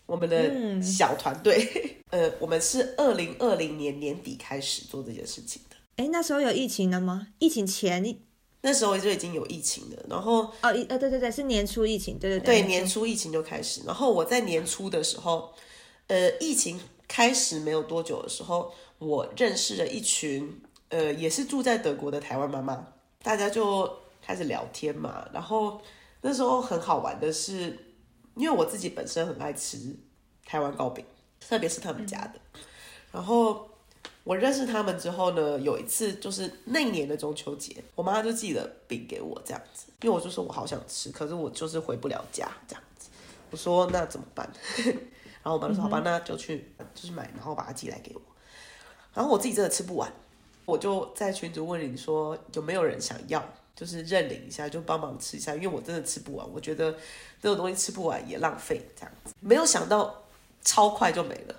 [0.07, 2.01] 我们的小团队。
[2.09, 5.75] 呃，我们是二零二零年年底开始做这件事情的。
[5.97, 7.27] 哎，那时候有疫情了吗？
[7.37, 8.17] 疫情前
[8.61, 15.53] 那时候就已经有疫情了，然后哦，一呃，对对对，是年初疫情，对对对对年初疫情就开始，然后我在年初的时候，
[16.07, 22.87] 呃，疫情开始没有多久的时候，我认识了一群呃也是住在德国的台湾妈妈，
[23.21, 23.89] 大家就
[24.21, 25.79] 开始聊天嘛，然后
[26.21, 27.77] 那时候很好玩的是，
[28.37, 29.95] 因为我自己本身很爱吃
[30.45, 31.03] 台湾糕饼，
[31.39, 32.33] 特别是他们家的，
[33.11, 33.69] 然后。
[34.23, 43.09] 我认识他们之后呢，有一次就是那一年的中秋节，我妈就寄了饼给我这样子，因为我就说我好想吃，可是我就是回不了家这样子。
[43.51, 44.51] 我说那怎么办？
[45.41, 48.21] 然后我妈就说好吧，那就去就是买，然后把它寄来给我。
[49.13, 50.11] 然后我自己真的吃不完，
[50.65, 53.41] 我就在群组问你说有没有人想要，
[53.77, 56.91] 就是认领一下，就帮忙吃一下，因为我真的吃不完，我觉得
[57.39, 59.33] 这种东西吃不完也浪费这样子。
[59.39, 60.23] 没有想到
[60.63, 61.55] 超快就没了，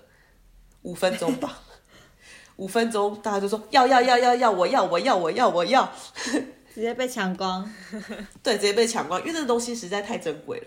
[0.82, 1.62] 五分钟吧。
[2.58, 5.92] 五分钟，大家就说要要要要要，我要我要我要我要，
[6.74, 7.72] 直接被抢光。
[8.42, 10.66] 对，直接被抢光，因为这个东西实在太珍贵了。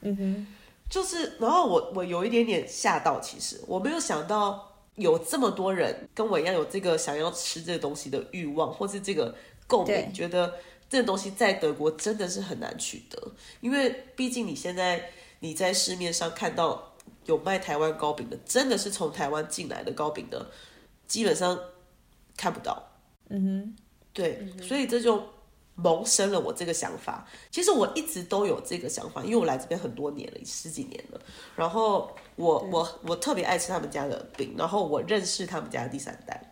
[0.00, 0.46] 嗯哼，
[0.90, 9.32] 就是，然后我我有一点点吓到，其实我没有想到有这么多人跟我一样有这个想要吃这个东西的欲望，或是这个
[9.68, 10.54] 共对鸣，觉得
[10.90, 16.94] 这个东西在德国真的是很难取得，因为毕竟你现在你在市面上看到
[17.26, 20.50] 有卖台湾糕饼的，真的是从台湾进来的糕饼的，
[21.06, 21.56] 基本上
[22.36, 22.82] 看不到。
[23.28, 23.76] 嗯哼，
[24.14, 25.22] 对，所以这就
[25.74, 27.28] 萌生了我这个想法。
[27.50, 31.20] 其实我一直都有这个想法，因为我来这边很多年了，十几年了。
[31.54, 36.47] 然后我我我特别爱吃他们家的饼，然后我认识他们家的第三代，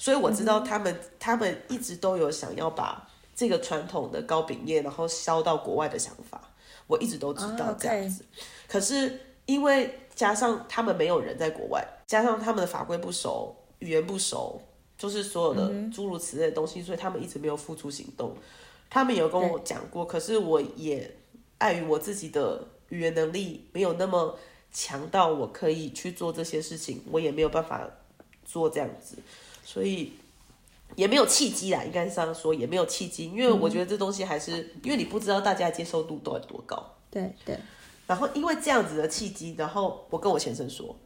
[0.00, 6.40] 所以我知道他们、他们一直都有想要把这个传统的糕饼业，然后销到国外的想法。
[6.86, 8.24] 我一直都知道啊这样子，
[8.66, 14.58] 可是因为加上他们没有人在国外，加上他们的法规不熟，语言不熟，
[14.96, 18.34] 就是所有的诸如此类的东西，所以他们一直没有付出行动。
[18.88, 21.14] 他们有跟我讲过，可是我也
[21.58, 24.36] 碍于我自己的语言能力没有那么
[24.72, 27.86] 强到我可以去做这些事情，我也没有办法
[28.44, 29.16] 做这样子，
[29.72, 30.14] 所以
[30.96, 36.84] 也没有契机啦，应该是这样说，也没有契机，因为我觉得这东西还是因为你不知道大家的接受度到底多高。
[37.08, 37.56] 对对，
[38.08, 40.96] 然后因为这样子的契机，然后我跟我先生说，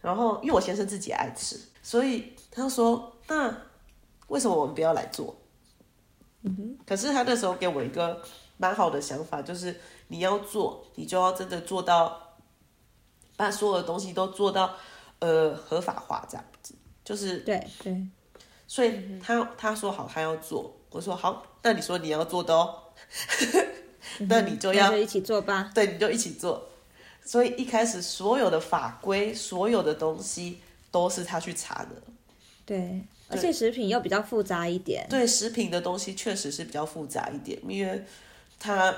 [0.00, 3.52] 然后因为我先生自己也爱吃，所以他就说，那
[4.28, 5.34] 为什么我们不要来做？
[6.42, 8.22] 嗯哼可是他那时候给我一个
[8.56, 9.74] 蛮好的想法，就是
[10.06, 12.36] 你要做，你就要真的做到，
[13.36, 14.76] 把所有的东西都做到
[15.18, 16.49] 呃合法化这样子，
[17.10, 18.06] 就是对对，
[18.68, 22.84] 所以他他说好他要做，我说好，那你说你要做的哦，
[24.28, 25.72] 那你就要一起做吧。
[25.74, 26.68] 对，你就一起做。
[27.24, 30.60] 所以一开始所有的法规、所有的东西
[30.92, 31.90] 都是他去查的。
[32.64, 35.04] 对，而且食品又比较复杂一点。
[35.10, 38.04] 对，食品的东西确实是比较复杂一点，因为
[38.60, 38.94] 它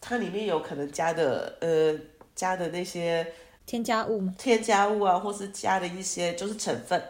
[0.00, 1.96] 它里面有可能加的呃
[2.34, 3.32] 加的那些
[3.66, 7.02] 添加物嘛，添加物啊，或是加的一些就是成分，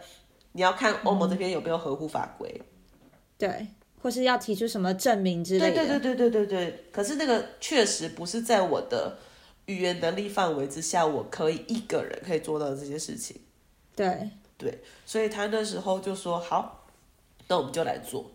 [0.52, 2.62] 你要看欧盟这边有没有合乎法规。
[3.36, 3.66] 对，
[4.00, 5.74] 或是要提出什么证明之类的。
[5.74, 6.84] 对对对对对对对。
[6.92, 9.18] 可是那个确实不是在我的
[9.66, 13.40] 语言能力范围之下，我可以一个人可以做到的这些事情。
[13.96, 16.86] 对对，所以他那时候就说好，
[17.48, 18.30] 那我们就来做。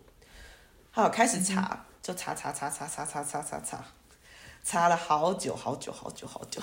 [0.90, 3.84] 好开始查，就查查查查查查查查查，
[4.62, 6.60] 查了好久好久好久好久。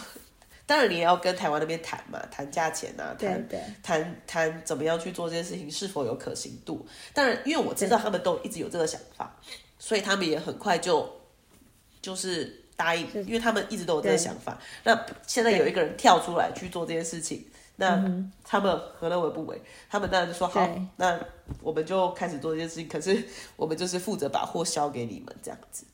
[0.67, 3.47] 当然，你也要跟台湾那边谈嘛，谈价钱啊，谈
[3.81, 6.85] 谈谈怎么样去做这件事情，是否有可行度。
[7.13, 9.33] 当然，因为我知道他们都一直有这个想法，
[9.79, 11.09] 所以他们也很快就
[12.01, 14.59] 就是答应，因为他们一直都有这个想法。
[14.83, 18.05] 那现在有一个人跳出来去做这件事情，那
[18.43, 19.61] 他们何乐而不为？
[19.89, 21.17] 他们当然就说好，那
[21.61, 22.89] 我们就开始做这件事情。
[22.89, 23.23] 可是
[23.55, 25.85] 我们就是负责把货销给你们这样子。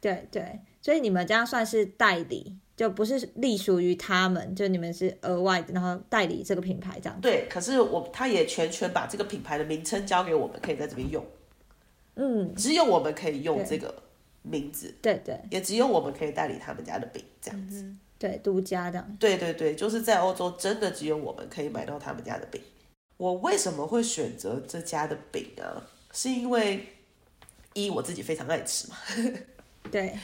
[0.00, 7.20] 对对，所以你们这样算是代理，就不是隶属于他们，就你们是额外的，然后代理这个品牌这样。
[7.20, 11.26] 对，可是我他也全权把这个品牌的名称交给我们，可以在这边用，
[12.14, 13.92] 嗯，只有我们可以用这个
[14.42, 17.84] 名字，对对也只有我们可以代理他们家的饼这样子。
[18.16, 19.04] 对，独家的。
[19.18, 22.62] 对对对，就是在欧洲，真的只有我们可以买到他们家的饼。
[23.16, 25.82] 我为什么会选择这家的饼啊？
[26.12, 26.86] 是因为
[27.74, 28.96] 一我自己非常爱吃嘛，
[29.90, 30.16] 对，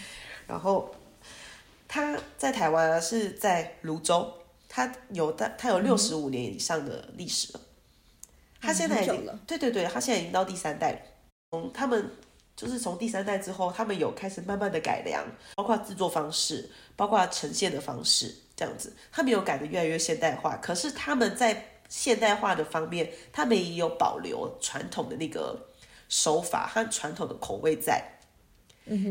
[0.46, 0.94] 然后
[1.94, 4.28] 他在台湾啊是在泸州，
[4.68, 7.60] 他有大他有六十五年以上的历史了。
[8.60, 10.98] 他现在已经对对对，他现在已经到第三代了。
[11.52, 12.10] 嗯，他们
[12.56, 20.56] 就是从第三代之后，他们有开始慢慢的改良，包括制作方式，包括呈现的方式，这样子，他们有改的越来越现代化。
[20.56, 25.68] 可是他们在现代化的方面，他们也有保留传统的那个
[26.08, 28.02] 手法和传统的口味在。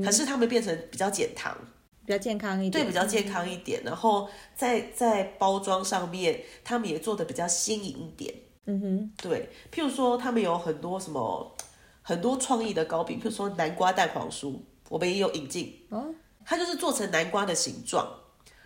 [0.04, 1.58] 可是他们变成比较减糖，
[2.06, 2.88] 比较健康一点对，点。
[2.88, 3.82] 比较健康一点。
[3.84, 8.34] 然后在在包装上面，他们也做的比较新颖一点。
[8.66, 11.56] 嗯哼，对，譬如说他们有很多什么
[12.02, 14.58] 很多创意的糕饼，譬如说南瓜蛋黄酥，
[14.90, 15.86] 我们也有引进。
[15.90, 16.06] 哦，
[16.46, 18.08] 它就是做成南瓜的形状，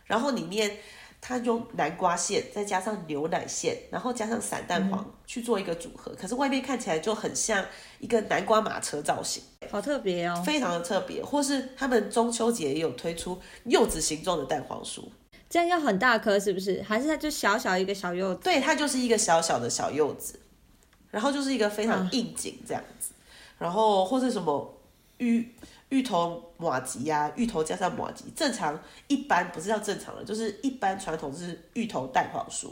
[0.05, 0.77] 然后里面
[1.19, 6.13] 它用南瓜馅，再加上牛奶馅，然后加上散蛋黄、去做一个组合。
[6.15, 7.65] 可是外面看起来就很像
[7.99, 10.41] 一个南瓜马车造型，好特别哦。
[10.45, 11.23] 非常的特别。
[11.23, 15.03] 或是他们中秋节也有推出柚子形状的蛋黄酥，
[15.49, 16.81] 这样要很大颗是不是？
[16.83, 18.41] 还是它就小小一个小柚子？
[18.43, 20.39] 对，它就是一个小小的小柚子，
[21.09, 23.11] 然后就是一个非常应景这样子，
[23.57, 24.77] 然后或是什么
[25.17, 25.53] 芋
[25.89, 32.67] 芋头马吉呀、芋头加上马吉，正常一般不是叫正常的，就是一般传统是芋头蛋黄酥，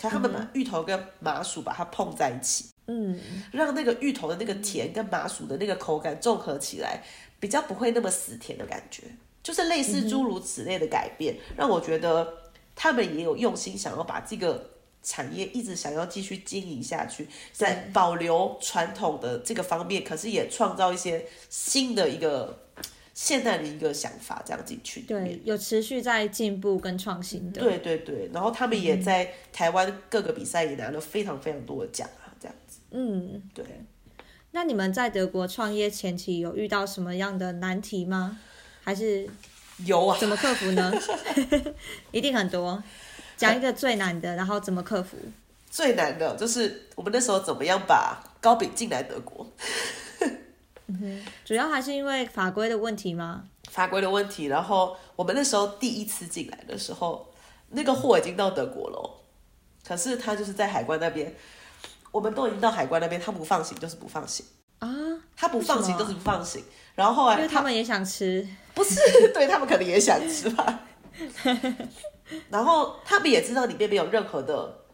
[0.00, 3.20] 可他们把芋头跟麻薯把它碰在一起，嗯，
[3.52, 7.02] 让那个芋头的那个甜跟麻薯的那个口感综合起来，
[7.38, 9.02] 比较不会那么死甜的感觉，
[9.42, 12.32] 就是类似诸如此类的改变，让我觉得
[12.74, 14.70] 他们也有用心想要把这个
[15.06, 22.66] 产业一直想要继续经营下去，在保留传统的这个方面，可是也创造一些新的一个
[23.14, 27.62] 现代的一个想法，这样进去对，有持续在进步跟创新的。
[27.62, 32.80] 对对对，然后他们也在台湾各个比赛也拿了非常非常多的奖啊，这样子。
[32.90, 33.64] 嗯，对。
[34.50, 38.38] 那你们在德国创业前期有遇到什么样的难题吗？
[38.82, 39.28] 还是
[39.84, 40.92] 有啊，怎么克服呢？
[42.10, 42.82] 一定很多，
[43.36, 45.16] 讲一个最难的，然后怎么克服？
[45.70, 49.46] 最难的就是我们那时候怎么样把糕饼进来德国，
[51.44, 53.44] 主要还是因为法规的问题吗？
[53.70, 54.46] 法规的问题。
[54.46, 57.30] 然后我们那时候第一次进来的时候，
[57.70, 59.10] 那个货已经到德国了哦，
[59.86, 61.34] 可是他就是在海关那边，
[62.10, 64.46] 我们都已经到海关那边，他不放行就是不放行，
[64.78, 64.88] 啊，
[65.36, 66.64] 他不放行就是不放行。
[66.94, 68.48] 然后后因来为他们也想吃。
[68.72, 68.98] 不是，
[69.34, 70.80] 对他们可能也想吃吧。
[72.50, 74.84] 然后他们也知道里面没有任何的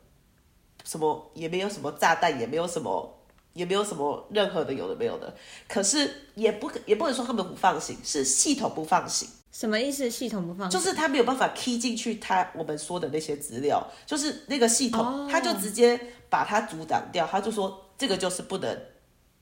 [0.84, 3.18] 什么，也没有什么炸弹，也没有什么，
[3.52, 5.34] 也没有什么任何的有的没有的。
[5.68, 10.08] 可是也不可也不能说他们不放心，是系统不放心，什么意思？
[10.10, 10.80] 系统不放心？
[10.80, 18.78] 就是他没有办法 key 进去他我们说的那些资料，就是那个系统，哦他就直接把它阻挡掉，他就说这个就是不能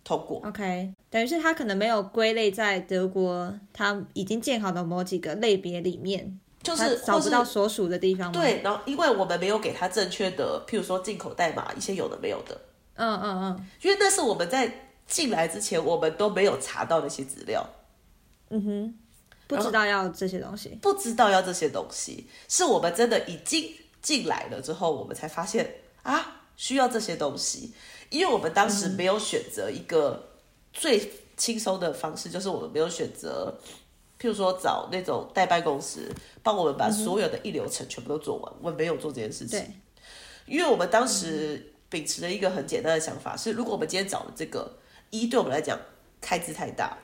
[0.05, 0.41] 通过。
[0.47, 12.61] OK，等于是他可能没有归类在德国他已经建好的某几个类别里面，他就是找不到所属的地方吗？，对，然后因为我们没有给他正确的，譬如说进口代码，一些有的没有的，
[12.97, 17.67] 嗯嗯嗯因为那是我们在进来之前，我们都没有查到那些资料，
[18.51, 18.95] 嗯哼，
[19.47, 20.79] 不知道要这些东西。
[20.83, 27.73] 不知道要这些东西，是我们真的已经进来了之后，我们才发现啊，需要这些东西，
[28.11, 30.29] 因为我们当时没有选择一个
[30.75, 33.59] 最轻松的方式，就是我们没有选择。
[34.21, 39.59] 譬如说找那种代办公司帮我们把所有的一流程全部都做完，我们没有做这件事情。
[39.59, 39.71] 对，
[40.45, 44.77] 因为我们当时秉持了一个很简单的想法，是如果我们今天找了这个
[45.09, 45.79] 一对我们来讲
[46.21, 46.99] 开支太大，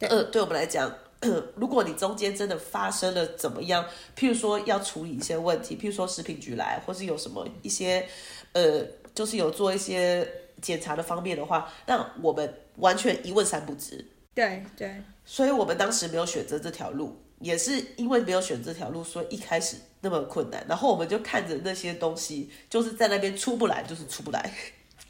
[0.00, 0.92] 二对我们来讲，
[1.54, 3.84] 如果你中间真的发生了怎么样，
[4.16, 8.04] 譬如说要处理一些问题，譬如说食品局来，或是有什么一些
[8.52, 8.84] 呃，
[9.14, 10.28] 就是有做一些
[10.60, 14.04] 检查的方面的话，那我们完全一问三不知。
[14.34, 20.64] 对对，所以我们当时没有选择这条路，也是因为没有选这条路，所以一开始那么困难。
[20.68, 24.52] 然后我们就看着那些东西，就是在那边出不来，就是出不来。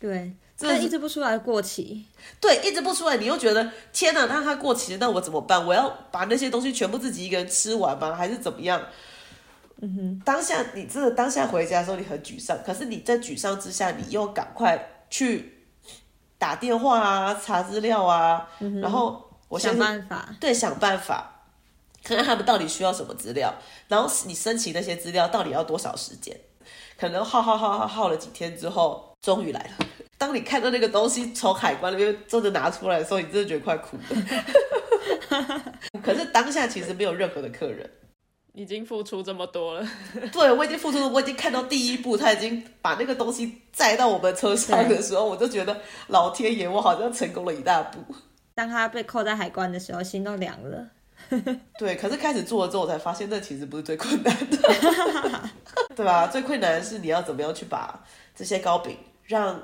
[0.01, 2.07] 对，真一直不出来过期。
[2.41, 5.65] 对，一直不出来，你又觉得天哪，那它过期了，那我怎么办？
[5.65, 8.15] 我要把那些东西全部自己一个人吃完吗？
[8.15, 8.83] 还是怎么样？
[9.83, 15.60] 嗯哼，当下你真的当下回家的时候，你很沮丧，可是你在沮丧之下，你又赶快去
[16.41, 18.49] 打电话啊，查资料啊，
[18.81, 20.27] 然后我想办法。
[20.41, 21.43] 对，想办法
[22.03, 23.55] 看看他们到底需要什么资料，
[23.89, 26.35] 然后你申请那些资料到底要多少时间？
[26.99, 29.87] 可能耗耗耗耗耗了几天之后，终于来了。
[30.17, 34.03] 当你看到那个东西从海关那边真的拿出来的时候，你真的觉得快哭了。
[36.03, 37.89] 可是当下其实没有任何的客人，
[38.53, 39.89] 已经付出这么多了，
[40.33, 45.77] 对我已经付出了，我已经看到第一步，他已经把那个东西载到我们车上的时候，我就觉得
[46.09, 48.15] 老天爷，我好像成功了一大步。
[48.55, 50.87] 当他被扣在海关的时候，心都凉了。
[51.79, 54.59] 对，可是开始做了之后，我才发现这其实不是最困难的，
[55.95, 56.27] 对吧？
[56.27, 58.03] 最困难的是你要怎么样去把
[58.35, 59.61] 这些糕饼让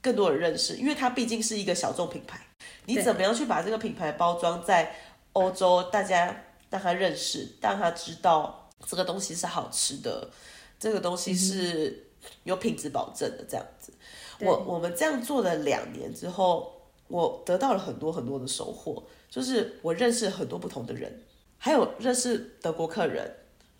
[0.00, 2.38] 更多人认识，因为它毕竟是一个小众品牌，
[2.84, 4.94] 你怎么样去把这个品牌包装在
[5.32, 6.34] 欧洲，大家
[6.70, 10.28] 让他认识，让他知道这个东西是好吃的，
[10.78, 12.06] 这个东西是
[12.44, 13.92] 有品质保证的，这样子。
[14.40, 21.12] 我我们这样做了两年之后，我得到了很多很多的收获，就是我认识很多不同的人，
[21.56, 23.28] 还有认识德国客人，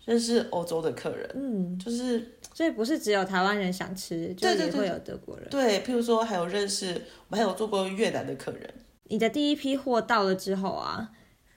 [0.03, 5.47] 认识欧洲的客人，嗯，就是所以不是只有台湾人想吃，就对对对也会有德国人。
[5.49, 6.87] 对，譬如说还有认识，
[7.29, 8.73] 我们还有做过越南的客人，
[9.03, 11.11] 你的第一批货到了之后啊，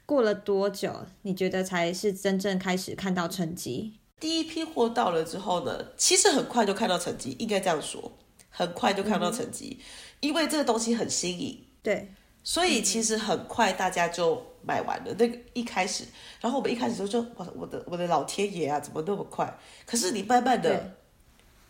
[0.07, 1.07] 过了多久？
[1.23, 3.95] 你觉得才是真正开始看到成绩？
[4.21, 8.13] 第一批货到了之后呢，其实很快就看到成绩，应该这样说，
[8.51, 9.81] 很快就看到成绩，
[10.21, 12.13] 因为这个东西很新颖，对，
[12.45, 15.13] 所以其实很快大家就买完了。
[15.19, 16.05] 那个一开始，
[16.41, 19.59] 然后我们一开始就就我我的我的老天爷啊，怎么那么快？
[19.85, 20.95] 可是你慢慢的，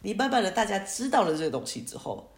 [0.02, 2.32] 你慢慢的大家知道了这个东西之后，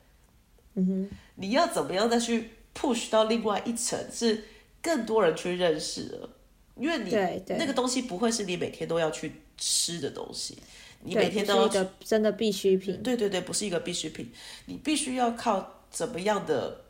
[0.75, 4.45] 嗯哼，你要怎么样再去 push 到另外一层，是
[4.85, 6.29] 更多人去认识了，
[6.77, 10.59] 因为你对对那个东西不会是你每天都要去吃的东西，
[11.03, 13.03] 你，每天都一个真的必需品。
[13.03, 14.31] 对对对，不是一个必需品，
[14.67, 16.83] 你必须要靠怎么样的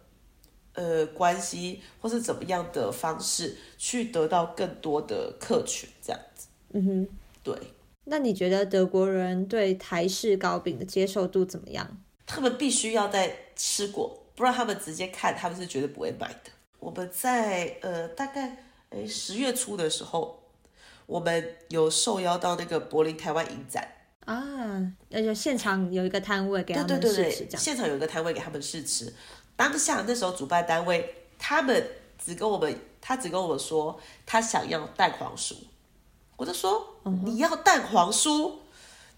[0.73, 6.49] 呃关系，或是怎么样的方式去得到更多的客群，这样子。
[6.73, 7.09] 嗯哼，
[7.45, 7.57] 对
[8.07, 11.97] 那你觉得德国人对台式糕饼的接受度怎么样？
[12.27, 16.51] 他们必须要在吃过，不然他们直接看，他们是绝对不会买的。
[16.85, 18.59] 我们在呃大概
[18.91, 20.39] 诶十月初的时候，
[21.07, 23.89] 我们有受邀到那个柏林台湾影展。
[24.27, 27.49] 啊，那就现场有一个摊位给他们试吃。
[27.57, 29.11] 现场有一个摊位给他们试吃。
[29.57, 31.89] 当下那时候主办单位他们
[32.23, 35.55] 只跟我们，他只跟我们说他想要蛋黄酥，
[36.37, 38.53] 我就说、嗯你要蛋黄酥，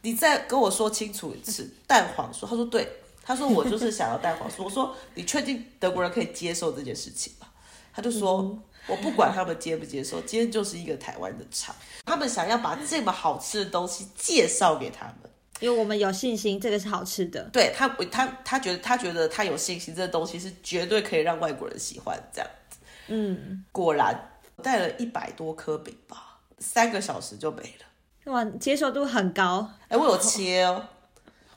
[0.03, 2.47] 你再跟我说清楚一次蛋黄酥。
[2.47, 2.89] 他说对，
[3.25, 4.63] 他说我就是想要蛋黄酥。
[4.63, 7.49] 我说你确定德国人可以接受这件事情吗？
[7.97, 8.43] 他就说。
[8.43, 11.75] 嗯我不管他们接不接受，今天就是一个台湾的场，
[12.05, 15.29] 他们想要把这么好吃的东西介绍给他们。
[15.59, 17.43] 因为我们有信心，这个是好吃的。
[17.53, 22.79] 对他，他他觉得他觉得他有信心，这个东西是绝对可以让外国人喜欢这样子。
[23.09, 28.33] 嗯，果然，我带了一百多颗饼吧，三个小时就没了。
[28.33, 30.85] 哇，接受度很高，哎，我有切哦，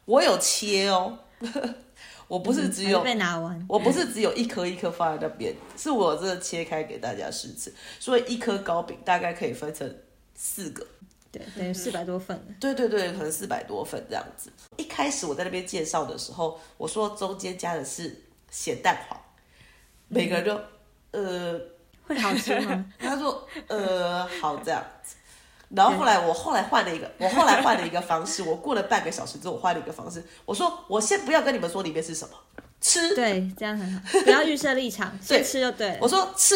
[0.06, 1.20] 我有切哦，
[2.30, 3.66] 我不是只有被拿完。
[3.68, 9.94] 我不是只有一颗一颗放在那边，是我真的切开给大家试吃，所以一颗糕饼大概可以分成
[10.36, 10.86] 四个。
[11.32, 12.44] 对，等于四百多份了。
[12.60, 14.52] 对对对，可能四百多份这样子。
[14.78, 19.20] 一开始我在那边介绍的时候，我说中间加的是咸蛋黄，
[20.08, 20.60] 每个人就
[21.12, 21.60] 呃，
[22.04, 22.86] 会好吃吗？
[22.98, 25.16] 他说呃好这样子。
[25.70, 32.36] 然后后来我后来换了一个，我后来换了一个方式，我过了半个小时之后，我换了一个方式，我说我先不要跟你们说里面是什么，
[32.82, 35.98] 吃，对，这样很好，不要预设立场， 先吃就对了。
[36.02, 36.56] 我说吃，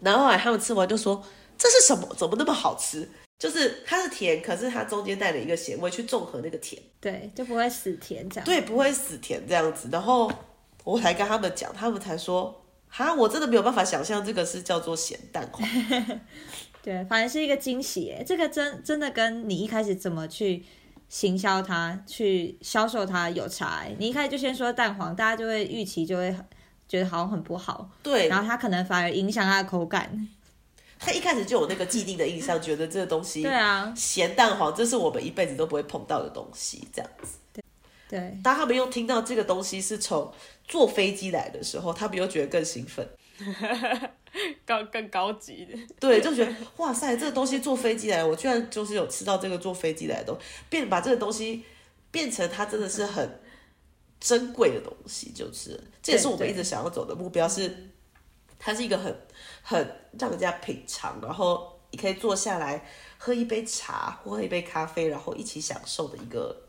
[0.00, 1.24] 然后后来他们吃完就说
[1.56, 2.14] 这是什么？
[2.16, 3.08] 怎么那么好吃？
[3.38, 6.80] 就是它是甜，可是它中间带了一个咸味去综合那个甜。
[7.00, 8.44] 对，就不会死甜这样。
[8.44, 9.88] 对，不会死甜这样子。
[9.90, 10.30] 然后
[10.84, 15.68] 我才跟他们讲，他们才说，哈，我真的没有办法想象这个是叫做咸蛋黄。
[16.84, 18.22] 对，反正是一个惊喜耶。
[18.26, 20.62] 这个真真的跟你一开始怎么去
[21.08, 23.86] 行销它、去销售它有差。
[23.98, 26.36] 你一开始就先说蛋黄，大家就会预期就会
[26.86, 30.28] 觉得好像很不好，对，然后它可能反而影响它的口感。
[30.98, 37.38] 他一开始就有那个既定的印象，觉得这个东西对啊，咸蛋黄，这是我们一辈子都不会碰到的东西，这样子。
[37.52, 37.64] 对
[38.08, 40.30] 对，当他们又听到这个东西是从
[40.68, 43.06] 坐飞机来的时候，他们又觉得更兴奋。
[44.66, 51.64] 高更高级一点，对，就觉得哇塞，这个东西坐飞机来，我居然就是有吃到这个坐飞机来的东西，变把这个东西
[52.10, 53.40] 变成它真的是很
[54.20, 55.80] 珍贵的东西，就是。
[56.02, 57.90] 这也是我们一直想要走的目标，是
[58.58, 59.14] 它是一个很
[59.62, 66.63] 很让人家品尝，然后你可以坐下来喝一杯茶或喝一杯咖啡，然后一起享受的一个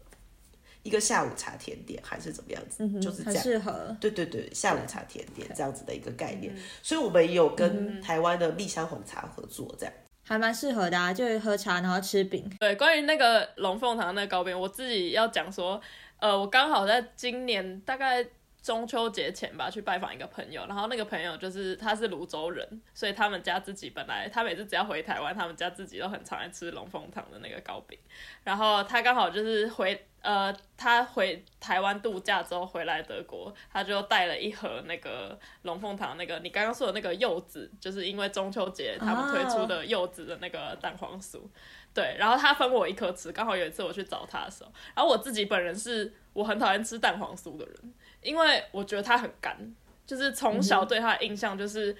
[0.85, 3.43] 一个下午茶甜点，还是怎么样子，就是这很样。
[3.43, 3.97] 适合。
[3.99, 9.93] 对对对，下午茶甜点这样子的一个概念，所以我们也有跟台湾的蜜香红茶合作，这样。
[10.27, 12.47] 还蛮适合的啊，就喝茶然后吃饼。
[12.59, 15.81] 对，关于那个龙凤堂那个糕饼，我自己要讲说，
[16.19, 18.23] 呃，我刚好在今年大概
[18.65, 27.95] 中秋节前吧，去拜访一个朋友，然后那个朋友就是他是泸州人，所以他们家自己本来他每次只要回台湾，他们家自己都很常爱吃龙凤堂的那个糕饼，
[28.43, 41.39] 然后他刚好就是回 呃，他回台湾度假之后回来德国，他就带了一盒那个龙凤堂那个你刚刚说的那个柚子，就是因为中秋节他们推出的柚子的那个蛋黄酥。
[41.93, 47.93] 对，然后他分我一颗吃，刚好有一次我去找他的时候，然后我自己本人是我很讨厌吃蛋黄酥的人，
[48.25, 49.55] 因为我觉得它很干，
[50.05, 51.95] 就是从小对它的印象就是，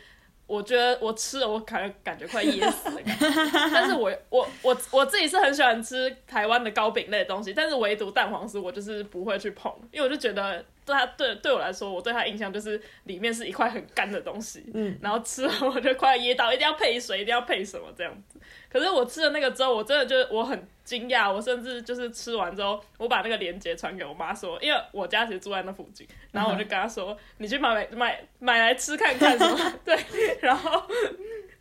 [0.47, 3.29] 我觉得我吃了我感觉感觉快噎死的感觉，
[3.73, 18.39] 但是我我我我自己是很喜欢吃台湾的糕饼类的东西，但是唯独蛋黄酥我就是不会去碰，因为我就觉得对他对对我来说，我对他印象就是里面是一块很干的东西，嗯，然后吃完我就快噎到，一定要配水，一定要配什么这样子。
[18.69, 29.97] 可是我吃了那个之后，我真的就我很惊讶，我甚至就是吃完之后，我把那个链接传给我妈说，因为我家其实住在那附近，然后我就跟她说，你去买买买买来吃看看什么， 对，
[30.41, 30.83] 然后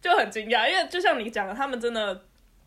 [0.03, 2.25] 就很惊讶，因为就像你讲的，他们真的。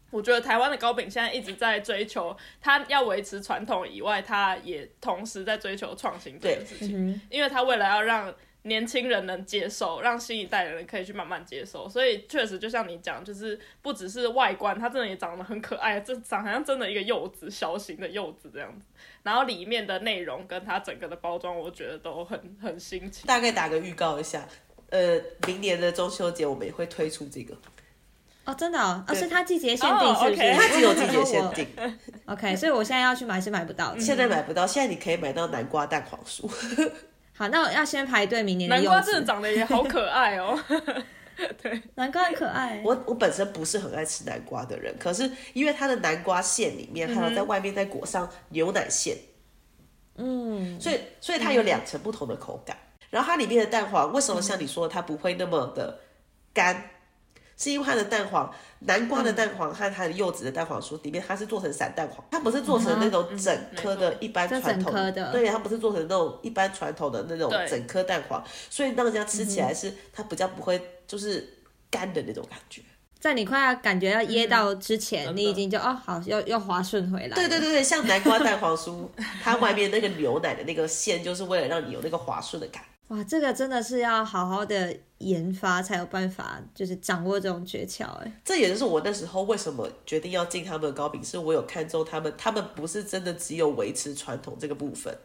[0.09, 7.21] 我觉得台湾的糕饼现在一直在追求，它要维持传统以外，它也同时在追求创新这件事情。
[7.29, 8.33] 因为它为了要让
[8.63, 18.85] 年轻人能接受，让新一代的人可以去慢慢接受，所以确实就像你讲，就是不只是外观，它真的也长得很可爱，这长好像真的一个柚子，小型的柚子这样子。
[19.23, 23.25] 然后里面的内容跟它整个的包装，我觉得都很很新奇。
[23.25, 24.45] 大概打个预告一下，
[24.89, 27.57] 呃，明年的中秋节我们也会推出这个，
[28.47, 31.67] 哦，真的哦，是它季节限定哦是不是它只有季节限定
[32.27, 33.99] ，OK，所以我现在要去买是买不到的。
[33.99, 36.49] 现在买不到，现在你可以买到南瓜蛋黄酥。
[37.35, 38.87] 好，那我要先排队明年的柚子。
[38.87, 40.57] 南瓜真的长得也好可爱哦。
[41.61, 42.81] 对南瓜很可爱。
[42.85, 49.17] 我我本身不是很爱吃南瓜的人，可是因为它的南瓜馅里面还有在外面再裹上牛奶馅，
[50.15, 52.77] 嗯，所以所以它有两层不同的口感。
[53.09, 55.99] 然后它里面的蛋黄为什么像你说的它不会那么的
[56.53, 56.91] 干？
[57.57, 71.57] 是因为它的蛋黄，南瓜的蛋黄和它的柚子的蛋黄酥里面它是做成散蛋黄，它不是做成那种整颗的一般传统的对，它不是做成那种一般传统的那种整颗蛋黄，所以让人家吃起来是它比较不会就是
[71.89, 72.81] 干的那种感觉。
[73.19, 77.35] 在你快要感觉要噎到之前，你已经就哦好，要要滑顺回来。
[77.35, 79.09] 对对对对，像南瓜蛋黄酥，
[79.43, 82.83] 它外面那个牛奶的那个馅，就是为了让你有那个滑顺的感。
[83.09, 88.05] 哇，这个真的是要好好的研发才有办法，就是掌握这种诀窍。
[88.17, 95.17] 哎，这也就是我那时候为什么决定要进他们的糕饼，是我有看中他们，他们不是真的只有维持传统这个部分，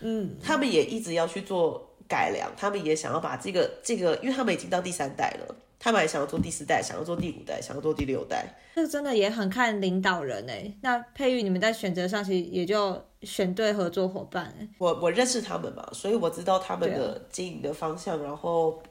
[0.00, 5.54] 嗯，他们也一直要去做改良，他们也想要把这个这个，因为他们已经到第三代了，
[5.84, 8.46] 他们还想要做第四代，想要做第五代，想要做第六代。
[8.74, 10.72] 这个真的也很看领导人哎。
[10.80, 14.66] 那佩玉，你们在选择上其实也就选对合作伙伴哎。
[14.78, 18.82] 我我认识他们嘛，所以我知道他们的经营的方向，然后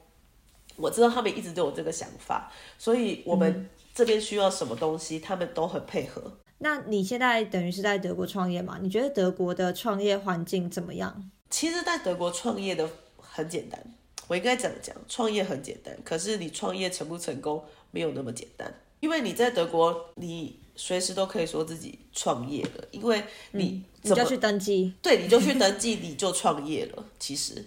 [0.76, 6.22] 我知道他们一直都有这个想法，所以我们这边需要什么东西，他们都很配合。
[6.58, 8.78] 那你现在等于是在德国创业嘛？
[8.80, 11.28] 你觉得德国的创业环境怎么样？
[11.50, 12.88] 其实，在德国创业的
[13.18, 13.84] 很简单，
[14.26, 23.22] 我应该怎样讲，创业很简单，可是你创业成不成功没有那么简单，因为你在德国，你随时都可以说自己创业了，因为
[23.52, 27.04] 你你就去登记，对，你就去登记，你就创业了。
[27.18, 27.64] 其实，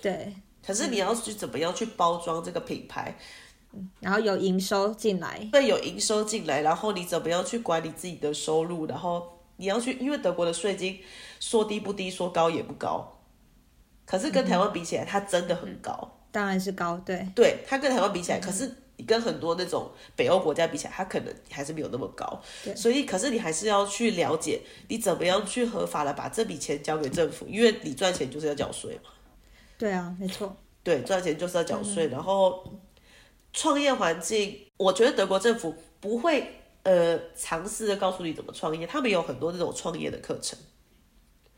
[0.00, 0.34] 对，
[0.64, 3.18] 可是你要去怎么样去包装这个品牌，
[4.00, 11.00] 然后有营收进来，会有营收进来，然后你怎么样去管理自己的收入，然后你要去，因为德国的税金
[11.40, 13.17] 说低不低，说高也不高，
[14.08, 16.18] 可是跟台湾比起来，它真的很高。
[16.32, 22.40] 当然是高，对，对，它跟台湾比起来，可是你跟很多那种北欧国家比起来，它可能还是没有那么高。
[22.74, 29.10] 所以，可是你还是要去了解，你怎么样去合法的把这笔钱交给政府，因为你赚钱就是要缴税嘛。
[29.76, 32.08] 对啊，没错，对，赚钱就是要缴税。
[32.08, 32.64] 然后，
[33.52, 40.58] 创业环境，我觉得德国政府不会呃尝试的告诉你怎么创业，他们有很多那种创业的课程。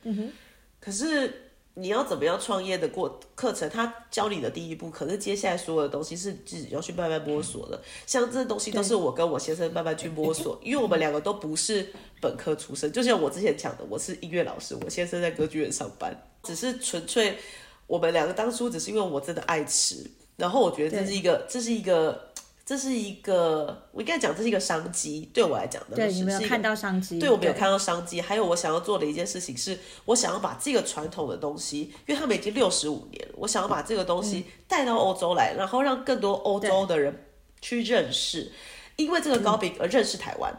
[0.02, 0.32] 嗯哼，
[0.78, 7.80] 可是你要怎么样创业的过课程，他教你的第一步，可是接下来所有的东西是自己要去慢慢摸索的。
[8.06, 17.38] 像这东西都是我跟我先生慢慢去摸索，因为我们两个都不是本科出身，就像我之前讲的，我是音乐老师，我先生在歌剧院上班，只是纯粹
[17.86, 22.29] 我们两个当初只是因为我真的爱吃，然后我觉得这是一个，这是一个。
[22.70, 25.96] 这是一个，我应该讲这是一个商机，对我来讲的。
[25.96, 27.18] 对，你没有看到商机？
[27.18, 28.20] 对我没有看到商机。
[28.20, 37.24] 还有我想要做的一件事情是，我想要把这个传统的东西，因为他们已经六十五年了，我想要把这个东西带到欧洲来，然后让更多欧洲的人
[37.60, 38.52] 去认识，
[38.94, 40.54] 因为这个糕饼而认识台湾。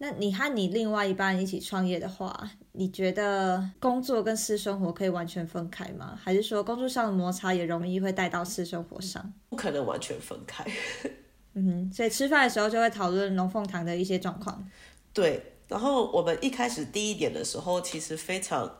[0.00, 6.16] 那你和你另外一半一起创业的话，你觉得工作跟私生活可以完全分开吗？
[6.22, 9.32] 还是说工作上的摩擦也容易会带到私生活上？
[9.48, 10.64] 不可能完全分开。
[11.54, 14.64] 嗯哼，所以吃饭的时候就会讨论龙凤堂的一些状况。
[15.12, 18.72] 对，然后我们一开始第一点的时候，其实非常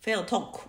[0.00, 0.68] 非常痛苦，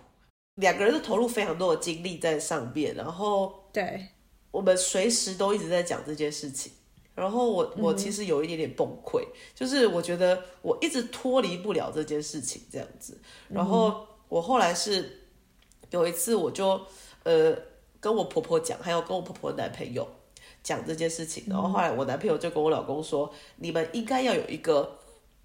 [0.54, 4.10] 两个人都投入非常多的精力在上面，然后对，
[4.52, 6.70] 我们随时都一直在讲这件事情。
[7.14, 13.16] 然后我我其实有一点点崩溃，就是我觉得我一直脱离不了这件事情这样子。
[13.48, 15.20] 然后我后来是
[15.90, 16.80] 有一次我就
[17.22, 17.56] 呃
[18.00, 20.08] 跟我婆婆讲，还有跟我婆婆男朋友
[20.64, 21.44] 讲这件事情。
[21.46, 24.98] 然后后来我男朋友就跟我老公说，你们应该要有一个，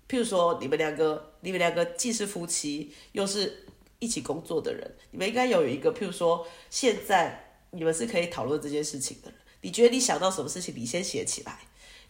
[0.10, 3.66] 譬如说你们两个，你们两个既是夫妻，又是
[4.00, 9.32] 一起工作的人，你们应该有一个，譬如说现在你们是可以讨论这件事情的。
[9.62, 11.60] 你觉得你想到什么事情，你先写起来，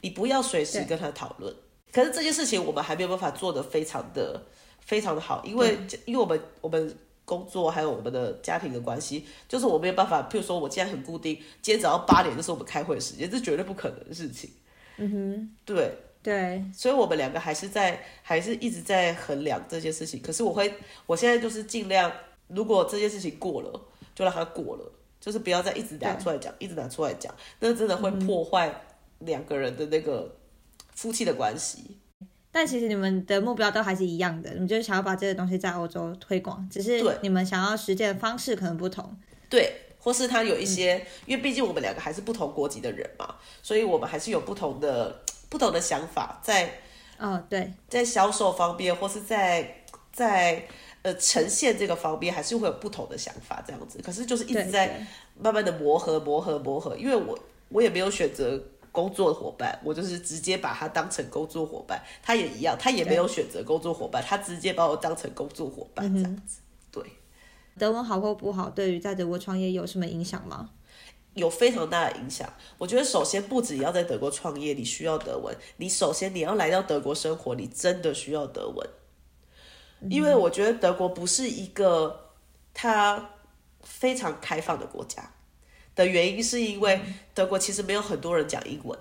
[0.01, 1.53] 你不要随时跟他讨论。
[1.91, 4.45] 可是这件事情我们还没有办法做得非常的
[4.79, 6.95] 非常的好，因为因为我们我们
[7.25, 10.21] 工作还有我们的家庭的关系，就是我没有办法。
[10.31, 14.51] 譬如说，我今天很固定，今天早上八点就是我们开会的时间，这绝对不可能的事情。
[14.97, 20.21] 嗯哼，对对，所以我们两个还是在还是一直在衡量这件事情。
[20.21, 20.73] 可是我会，
[21.05, 22.11] 我现在就是尽量，
[22.47, 23.81] 如果这件事情过了，
[24.13, 24.91] 就让它过了。
[25.19, 28.73] 就是不要再一直拿出来讲，一直拿出来讲，那真的会破坏
[29.19, 30.33] 两个人的那个
[30.93, 31.97] 夫妻的关系。
[32.51, 39.17] 但其实你们的目标都还是一样的，你们就是想要把这个东西在欧洲推广，只是你们想要实践的方式可能不同。
[39.49, 46.79] 对，或是他有一些，因为毕竟我们两个还是不同国籍的人嘛，所以我们还是有不同的不同的想法在。
[47.17, 50.65] 哦，对，在销售方面，或是在在。
[51.01, 54.01] 呃，呈现这个方面还是会有不同的想法，这样子。
[54.03, 55.05] 可是就是一直在
[55.39, 56.95] 慢慢的磨合、磨合、磨合。
[56.97, 57.37] 因为我
[57.69, 62.03] 我也没有选择工作伙伴，我就是直接把他当成工作伙伴。
[62.21, 66.59] 他也一样，他也没有选择工作伙伴，他直接把我当成工作伙伴这样子。
[66.91, 67.03] 对，
[67.77, 70.71] 德文好或不好，对于在德国创业有什么影响吗？
[71.35, 72.51] 有非常大的影响。
[72.77, 75.55] 我觉得首先不止要在德国创业，你需要德文。
[75.77, 78.89] 你首先你要来到德国生活，你真的需要德文。
[80.07, 82.31] 因为我觉得德国不是一个
[82.73, 83.31] 它
[83.81, 85.29] 非常开放的国家
[85.95, 87.01] 的原因，是因为
[87.33, 88.97] 德国其实没有很多人讲英文，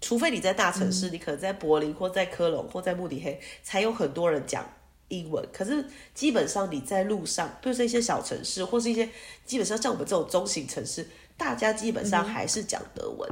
[0.00, 4.68] 除非你在大城市，你可能在柏林或在科隆或在慕尼黑才有很多人讲
[5.08, 5.46] 英文。
[5.52, 5.84] 可是
[6.14, 9.08] 基本上你在路上，比如说一些小城市或是一些
[9.44, 13.30] 基本上像我们这种中型城市，大家基本上还是讲德文。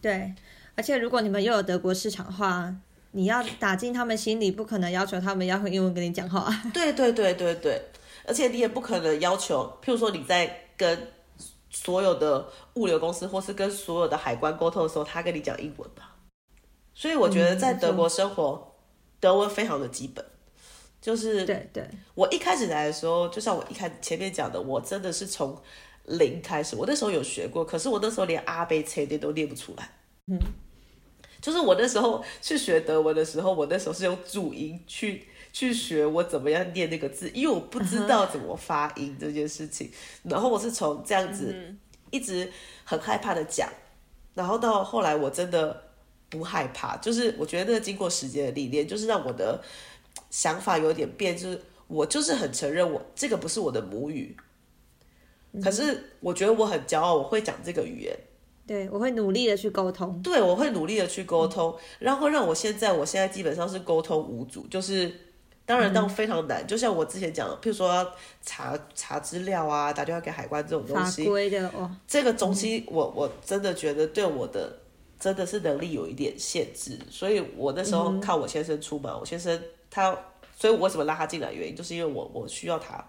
[0.00, 0.32] 对，
[0.76, 2.76] 而且如果你们又有德国市场的话。
[3.16, 6.52] 你要打进他们心里，不可能要求他们要用英文跟你讲话。
[6.72, 7.80] 对对对对对，
[8.26, 11.12] 而且你也不可能要求，譬如说你在跟
[11.70, 16.16] 所有的物流公司或是跟所有的海关沟通的时候，他跟你讲英文吧。
[16.92, 18.74] 所以我觉得在德国生活，
[19.20, 20.24] 德文非常的基本。
[21.00, 25.56] 就是对对，我一开始来的时候，就像我一开前面讲的，我真的是从
[26.06, 26.74] 零开始。
[26.74, 29.88] 我那时候有学过，可是我那时候连阿贝切念都念不出来。
[30.26, 30.36] 嗯。
[31.44, 39.90] 就是我那时候去学德文的时候，我那时候是用注音去去学我怎么样念那个字，因为我不知道怎么发音这件事情。
[40.22, 41.54] 然后我是从这样子
[42.10, 42.50] 一直
[42.84, 43.68] 很害怕的讲，
[44.32, 45.82] 然后到后来我真的
[46.30, 49.62] 不害怕，就是我觉得那个经过时间的历练，就是让我的
[50.30, 54.34] 想法有点变，就是我就是很承认我这个不是我的母语，
[55.62, 58.18] 可是我觉得我很骄傲，我会讲这个语言。
[58.66, 60.20] 对，我会努力的去沟通。
[60.22, 65.14] 对，我会努力的去沟通，然后让我现在，我现在基本上是沟通无阻，就是
[65.66, 68.10] 当然当非常难，就像我之前讲，譬如说
[68.42, 74.78] 查查资料啊，打电话给海关这种东西，法规的哦，这个东西我我真的觉得对我的
[75.20, 79.60] 真的是能力有一点限制，所以我那时候靠我先生出马，我先生
[79.90, 80.16] 他，
[80.56, 83.04] 所以我为什么拉他进来，原因就是因为我我需要他。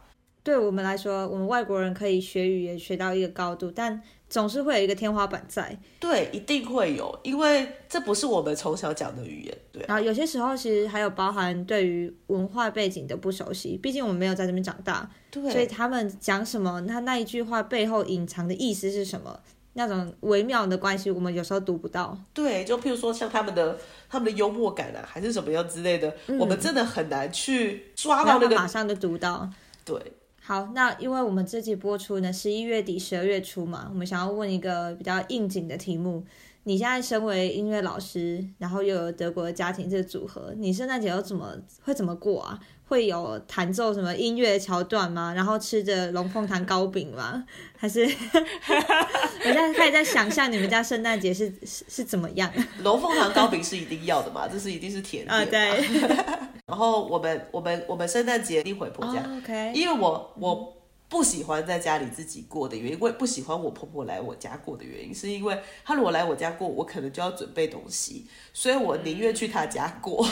[0.46, 5.76] 对我们来说，我们外国人可以学语言学到一个高度，但总是会有一个天花板在。
[6.00, 9.86] 对，一定会有，因为这不是我们从小讲的语言，对啊。
[9.88, 19.40] 然后有些时候其实还有包含对于文化背景的不熟悉，毕竟我们没有在这边长大，对，所以他们讲什么，他那一句话背后隐藏的意思是什么，
[19.74, 22.16] 那种微妙的关系，我们有时候读不到。
[22.36, 29.50] 对，就譬如说像他们的他们的幽默感啊，还是什么样之类的，我们真的很难去抓到那个马上就读到。
[29.84, 30.00] 对。
[30.48, 36.24] 好，那因为我们这集播出呢，十一月底、十二月初嘛，我们想要问一个比较应景的题目。
[36.68, 42.60] 你现在身为音乐老师，然后又有德国的家庭这个组合，你圣诞节又怎么会怎么过啊？
[42.88, 45.34] 会有弹奏什么音乐桥段吗？
[45.36, 47.44] 然后吃着龙凤糖糕饼吗？
[47.78, 52.52] 还是 我现在开始在想象你们家圣诞节是是是怎么样？
[52.84, 55.36] 龙凤糖糕饼是一定要的嘛，这是一定是甜点。
[55.36, 55.88] 啊，对。
[56.68, 60.75] 然后我们我们我们圣诞节一定回婆家，哦 OK，因为我我
[61.16, 70.28] 不喜欢在家里自己过的原因，我也不喜欢我婆婆来我家过的原因，是因为她如果来我家过，我可能就要准备东西，所以我宁愿去她家过，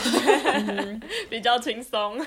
[1.30, 2.22] 比较轻松。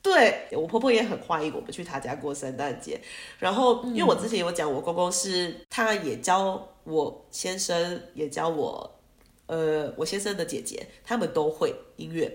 [0.00, 3.00] 对我婆婆也很欢迎我们去她家过圣诞节。
[3.40, 9.00] 然后因为我之前有讲，我公公是他也教我先生，也教我
[9.46, 12.32] 呃我先生的姐姐，他们都会音乐。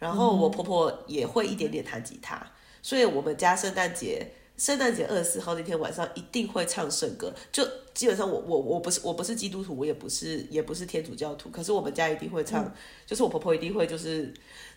[0.00, 2.44] 然后我婆婆也会一点点弹吉他，
[2.82, 7.32] 所以我们家圣诞节圣诞节二十四号那天晚上一定会唱圣歌。
[7.50, 12.72] 就基本上我我我不是我不是基督徒，我也不是也不是天主教徒，可是我们家一定会唱，
[13.06, 14.32] 就是我婆婆一定会就是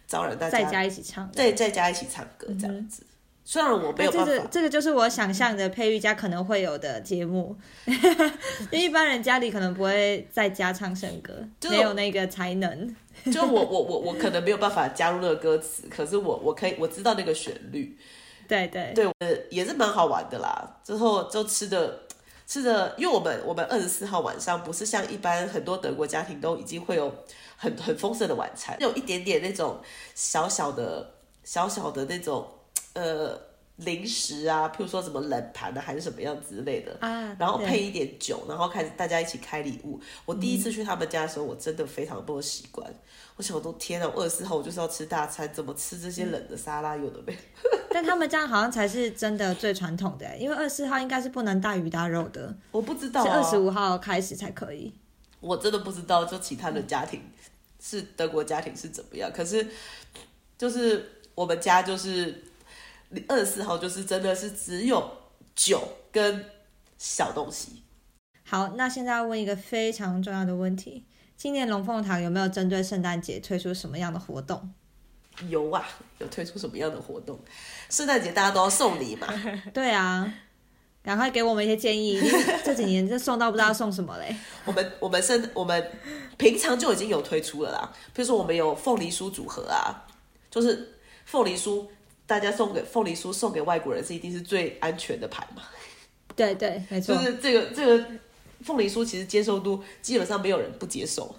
[0.07, 3.03] 招揽大家在家一起唱，对，在家一起唱歌这样子。
[3.45, 11.33] 虽然我没有办法，这个这个就是我想象的佩玉家可能会有的节目， 因为一般人家里可能不会在家唱圣歌，
[11.69, 12.95] 没有那个才能。
[13.31, 17.97] 就我我我我可能没有办法加入那个歌词，可是我我可以我知道那个旋律，
[18.47, 20.79] 对对对，呃也是蛮好玩的啦。
[20.83, 21.99] 之后就吃的
[22.47, 27.13] 吃的，因为我们我们二十四号晚上不是像一般很多德国家庭都已经会有
[27.55, 29.79] 很很丰盛的晚餐，有一点点那种
[30.15, 31.11] 小小的
[31.43, 32.45] 小小的那种
[32.93, 33.53] 呃。
[33.77, 39.99] 零食啊，譬如说什么冷盘啊，还是什么样之类的啊，然后配一点酒，然后开始大家一起开礼物。
[40.25, 42.87] 我第一次去他们家的时候，我真的非常不习惯。
[43.35, 47.35] 我想，我都天啊，二十四号我就是要吃大餐，怎么吃这些冷的沙拉有的没？
[47.89, 52.55] 但他们家好像才是真的最传统的，因为二十四号应该是不能大鱼大肉的。
[52.69, 54.93] 我不知道，是二十五号开始才可以。
[55.39, 57.19] 我真的不知道，就其他的家庭
[57.81, 59.67] 是德国家庭是怎么样，可是
[60.59, 62.43] 就是我们家就是。
[63.27, 65.11] 二十四号就是真的是只有
[65.55, 66.45] 酒跟
[66.97, 67.83] 小东西。
[68.45, 71.05] 好，那现在要问一个非常重要的问题：
[71.35, 74.73] 今年龙凤堂有没有针对圣诞节推出什么样的活动？
[75.47, 75.87] 有啊，
[76.19, 77.39] 有推出什么样的活动？
[77.89, 79.27] 圣诞节大家都要送礼嘛？
[79.73, 80.31] 对啊，
[81.01, 82.21] 赶快给我们一些建议。
[82.63, 84.35] 这几年这送到不知道送什么嘞？
[84.65, 85.91] 我们我们圣我们
[86.37, 90.05] 平常就已经有推出了啦，比如说我们有凤梨酥组合啊，
[90.51, 91.87] 就是凤梨酥。
[92.25, 95.63] 大家送给凤梨酥送给外国人是一定是最安全的牌嘛？
[96.35, 97.15] 对对，没错。
[97.15, 98.05] 就是这个这个
[98.61, 101.35] 凤梨酥其实接受度基本上没有人不接受。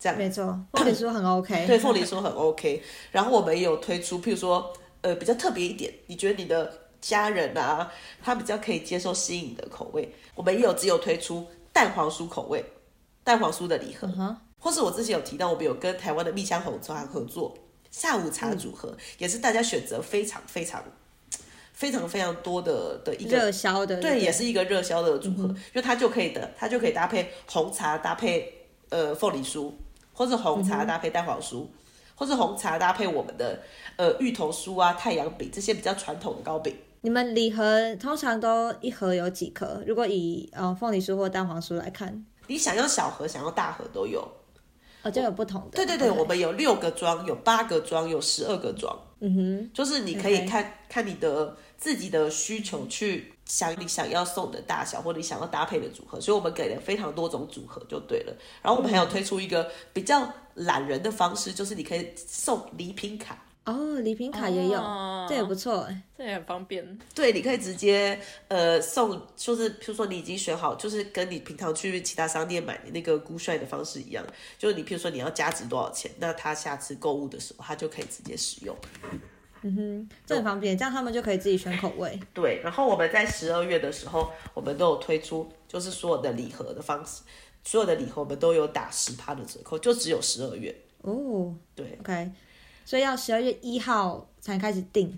[0.00, 1.66] 这样没错，凤梨酥很 OK。
[1.66, 2.82] 对，凤梨酥很 OK。
[3.10, 7.92] 然后我们也有推出，譬如说呃比较特别一点，你觉得你的家人啊，
[8.22, 12.64] 他比较可以接受新颖的口味，我们也有只有推出蛋黄酥口味，
[13.24, 14.36] 蛋黄酥的礼盒。
[14.60, 17.56] 或是我之前有提到，我们有跟台湾的蜜香红茶合作。
[17.90, 20.82] 下午茶组合也是大家选择非常非常
[21.72, 29.72] 非常非常多的的一个热销的，对，也是一个热销的组合，因为它就可以的，它就可以搭配红茶搭配呃凤梨酥，
[30.12, 31.66] 或是红茶搭配蛋黄酥，
[32.14, 33.60] 或是红茶搭配我们的
[33.96, 36.76] 呃芋头酥啊、太阳饼这些比较传统的糕饼。
[37.02, 39.80] 你们礼盒通常都一盒有几颗？
[39.86, 44.28] 如果以呃凤梨酥或蛋黄酥来看，你想要小盒、想要大盒都有。
[45.02, 45.76] 哦，就有不同的。
[45.76, 48.98] 对对对，我们有六个装，有八个装，有十二个装。
[49.20, 56.20] 嗯哼，就是你可以看看你的自己的需求去想你想要送的大小，或者你想要搭配的组合。
[56.20, 58.32] 所以我们给了非常多种组合就对了。
[58.62, 63.44] 然后我们还有推出一个比较懒人的方式，就是你可以送礼品卡。
[63.70, 64.80] 哦，礼品卡也有，
[65.28, 66.98] 这也不错，这也很方便。
[67.14, 74.24] 对，你可以直接呃送，就是比如说你已经选好，就是跟你平常去其他商店买的那个估帅的方式一样，
[74.56, 78.74] 就是你譬如说你要加值多少钱，那他下次购物的时候，他就可以直接使用。
[79.60, 82.18] 嗯哼，这很方便，这样他们就可以自己选口味。
[82.32, 87.20] 对，然后我们在十二月的时候，我们都有推出，就是所有的礼盒的方式，
[87.64, 90.74] 所有的礼盒我们都有打十趴的折扣，就只有十二月。
[91.02, 92.30] 哦，对，OK。
[92.88, 95.14] 所以要十二月一号才开始订，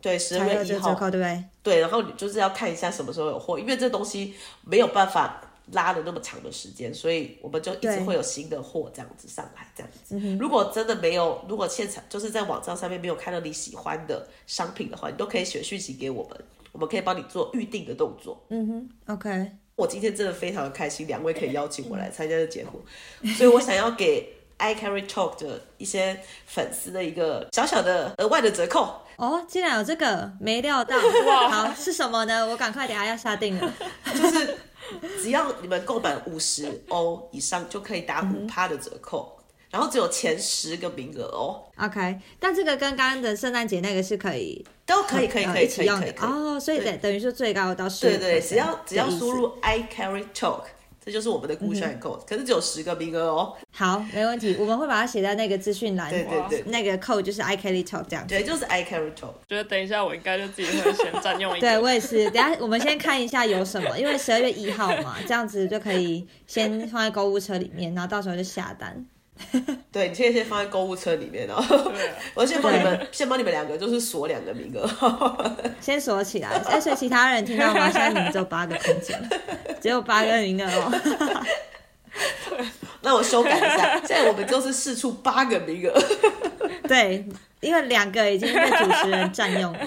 [0.00, 1.44] 对，十二月一号对不对？
[1.62, 4.34] 对，然后你就是要看一下什么时候有货，因为这东西
[4.64, 5.40] 没有办法
[5.70, 10.36] 拉的那么长的时间，所以我们就一直会有新的货这样子上来，这样子。
[10.40, 16.36] 如果真的没有，如果现场就是在网站上面没有看到你喜欢的商品的话，你都可以写讯息给我们，
[16.72, 18.44] 我们可以帮你做预定的动作。
[18.48, 29.00] 嗯哼，OK，我今天真的非常的开心，两位可以邀请我来参加这节目，所以我想要给 I Carry Talk 的一些粉丝的一个小小的额外的折扣。
[29.16, 30.96] 哦，竟然有这个，没料到。
[31.26, 32.46] 哇好，是什么呢？
[32.48, 33.72] 我赶快等下要下定了。
[34.12, 34.58] 就是
[35.22, 39.38] 只要你们购买五十欧以上，就可以打五趴的折扣，
[39.70, 46.12] 然后只有前十个名额哦，OK，但这个跟刚刚的圣诞节那个是可以都可以，可以，呃可以，可以，一起用的。
[46.20, 50.64] 哦，所以等等于说最高到十对对，只要只要输入 I carry talk，
[51.04, 53.54] 这就是我们的故选 code，可是只有十个名额哦。
[53.70, 58.34] 好，没问题，我们会把它写在那个资讯栏，对对对那个 code 就是 I Kelly Talk 这样子。
[58.34, 59.34] 对，就是 I carry talk。
[59.48, 62.30] 觉得等一下我应该就自己会先占用一对，我也是。
[62.30, 69.04] 等下我们先看一下有什么，因为十二月一号嘛，这样子就可以先放在购物车里面，然后到时候就下单。
[69.90, 71.62] 对，你可以先放在购物车里面哦。
[72.34, 74.88] 我先帮你们，先帮你们两个就是锁两个名额。
[75.80, 77.90] 先锁起来，哎，所以其他人听到吗？
[77.90, 79.20] 现在你们只有八个空间，
[79.80, 81.44] 只有八个名额哦。
[83.02, 86.02] 那我修改一下，现在我们就是试出八个名额。
[86.88, 87.26] 对，
[87.60, 89.80] 因为两个已经被主持人占用了，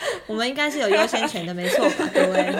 [0.28, 2.54] 我们应该是有优先权的，没错吧， 各位？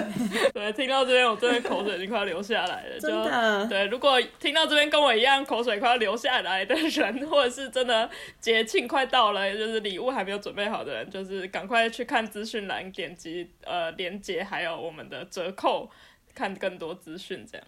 [0.52, 2.98] 对，听到这边我真的口水已经快要流下来了。
[2.98, 8.10] 真就的对，如果听到这边跟我一样口水快要流下来的人，或者是真的
[8.40, 15.88] 节庆快到了，就是礼物还没有准备好的人，就是赶快去看资讯栏，点击呃连接，还有我们的折扣，
[16.34, 17.46] 看更多资讯。
[17.50, 17.66] 这样，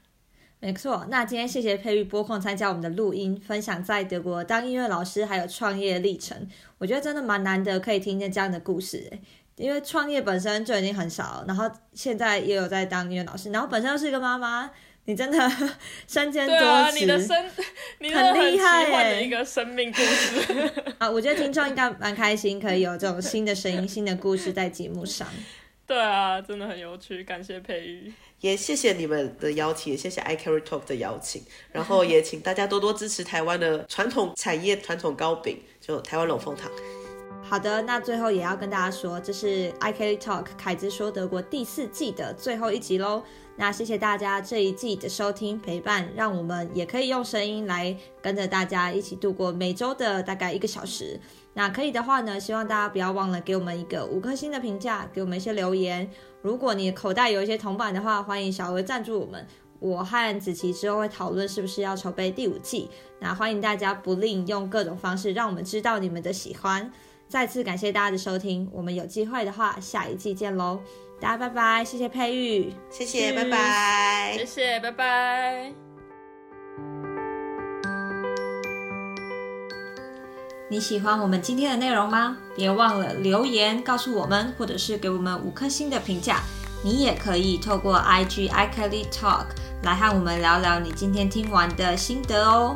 [0.58, 6.48] 没错，那今天谢谢佩玉播控参加我们的录音，分享在德国当音乐老师还有创业历程。
[6.78, 9.20] 我觉得真的蛮难得可以听见这样的故事诶，
[9.61, 14.70] 因为创业本身就已经很少，然后现在也有在当音乐老师，然后本身又是一个妈妈，
[15.04, 15.38] 你真的
[16.08, 17.36] 身兼多你的生，
[17.98, 20.70] 你的 很厉害一个生命故事。
[20.98, 21.11] 啊！
[21.11, 25.28] 我觉得听众应该蛮开心，可以有这种新的声音、新的故事在节目上。
[25.86, 28.12] 对啊，真的很有趣，感谢佩玉。
[28.40, 31.42] 也谢谢你们的邀请，也谢谢 I Carry Talk 的邀请，
[31.72, 36.70] 然后也请大家多多支持台湾的传统产业、传统糕饼，就台湾龙凤堂。
[37.42, 43.22] 好的，那最后也要跟大家说，这是 ikley Talk 凯子说德国第四季的最后一集喽。
[43.56, 51.18] 那谢谢大家这一季的收听陪伴，让我们也可以用声音来跟着大家一起度过每周的大概一个小时。
[51.54, 56.08] 那可以的话呢，希望大家不要忘了给我们一个五颗星的评价，给我们一些留言。
[56.42, 59.44] 如果你口袋有一些铜板的话，欢迎小额赞助我们。
[59.80, 66.90] 我和子琪之后会讨论是不是要筹备第五季，那欢迎大家不吝用各种方式让我们知道你们的喜欢。
[67.30, 70.80] 再次感谢大家的收听，我们有机会的话下一季见喽，
[71.20, 72.74] 大家拜拜，谢谢佩玉。
[72.90, 74.44] 谢谢，拜拜谢。
[74.44, 75.72] 谢，拜拜。
[80.68, 82.36] 你喜欢我们今天的内容吗？
[82.56, 86.40] 别忘了留言告诉我们，或者是给我们五颗星的评价。
[86.82, 89.46] 你也可以透过 IG i k e l y Talk
[89.84, 92.74] 来和我们聊聊你今天听完的心得哦。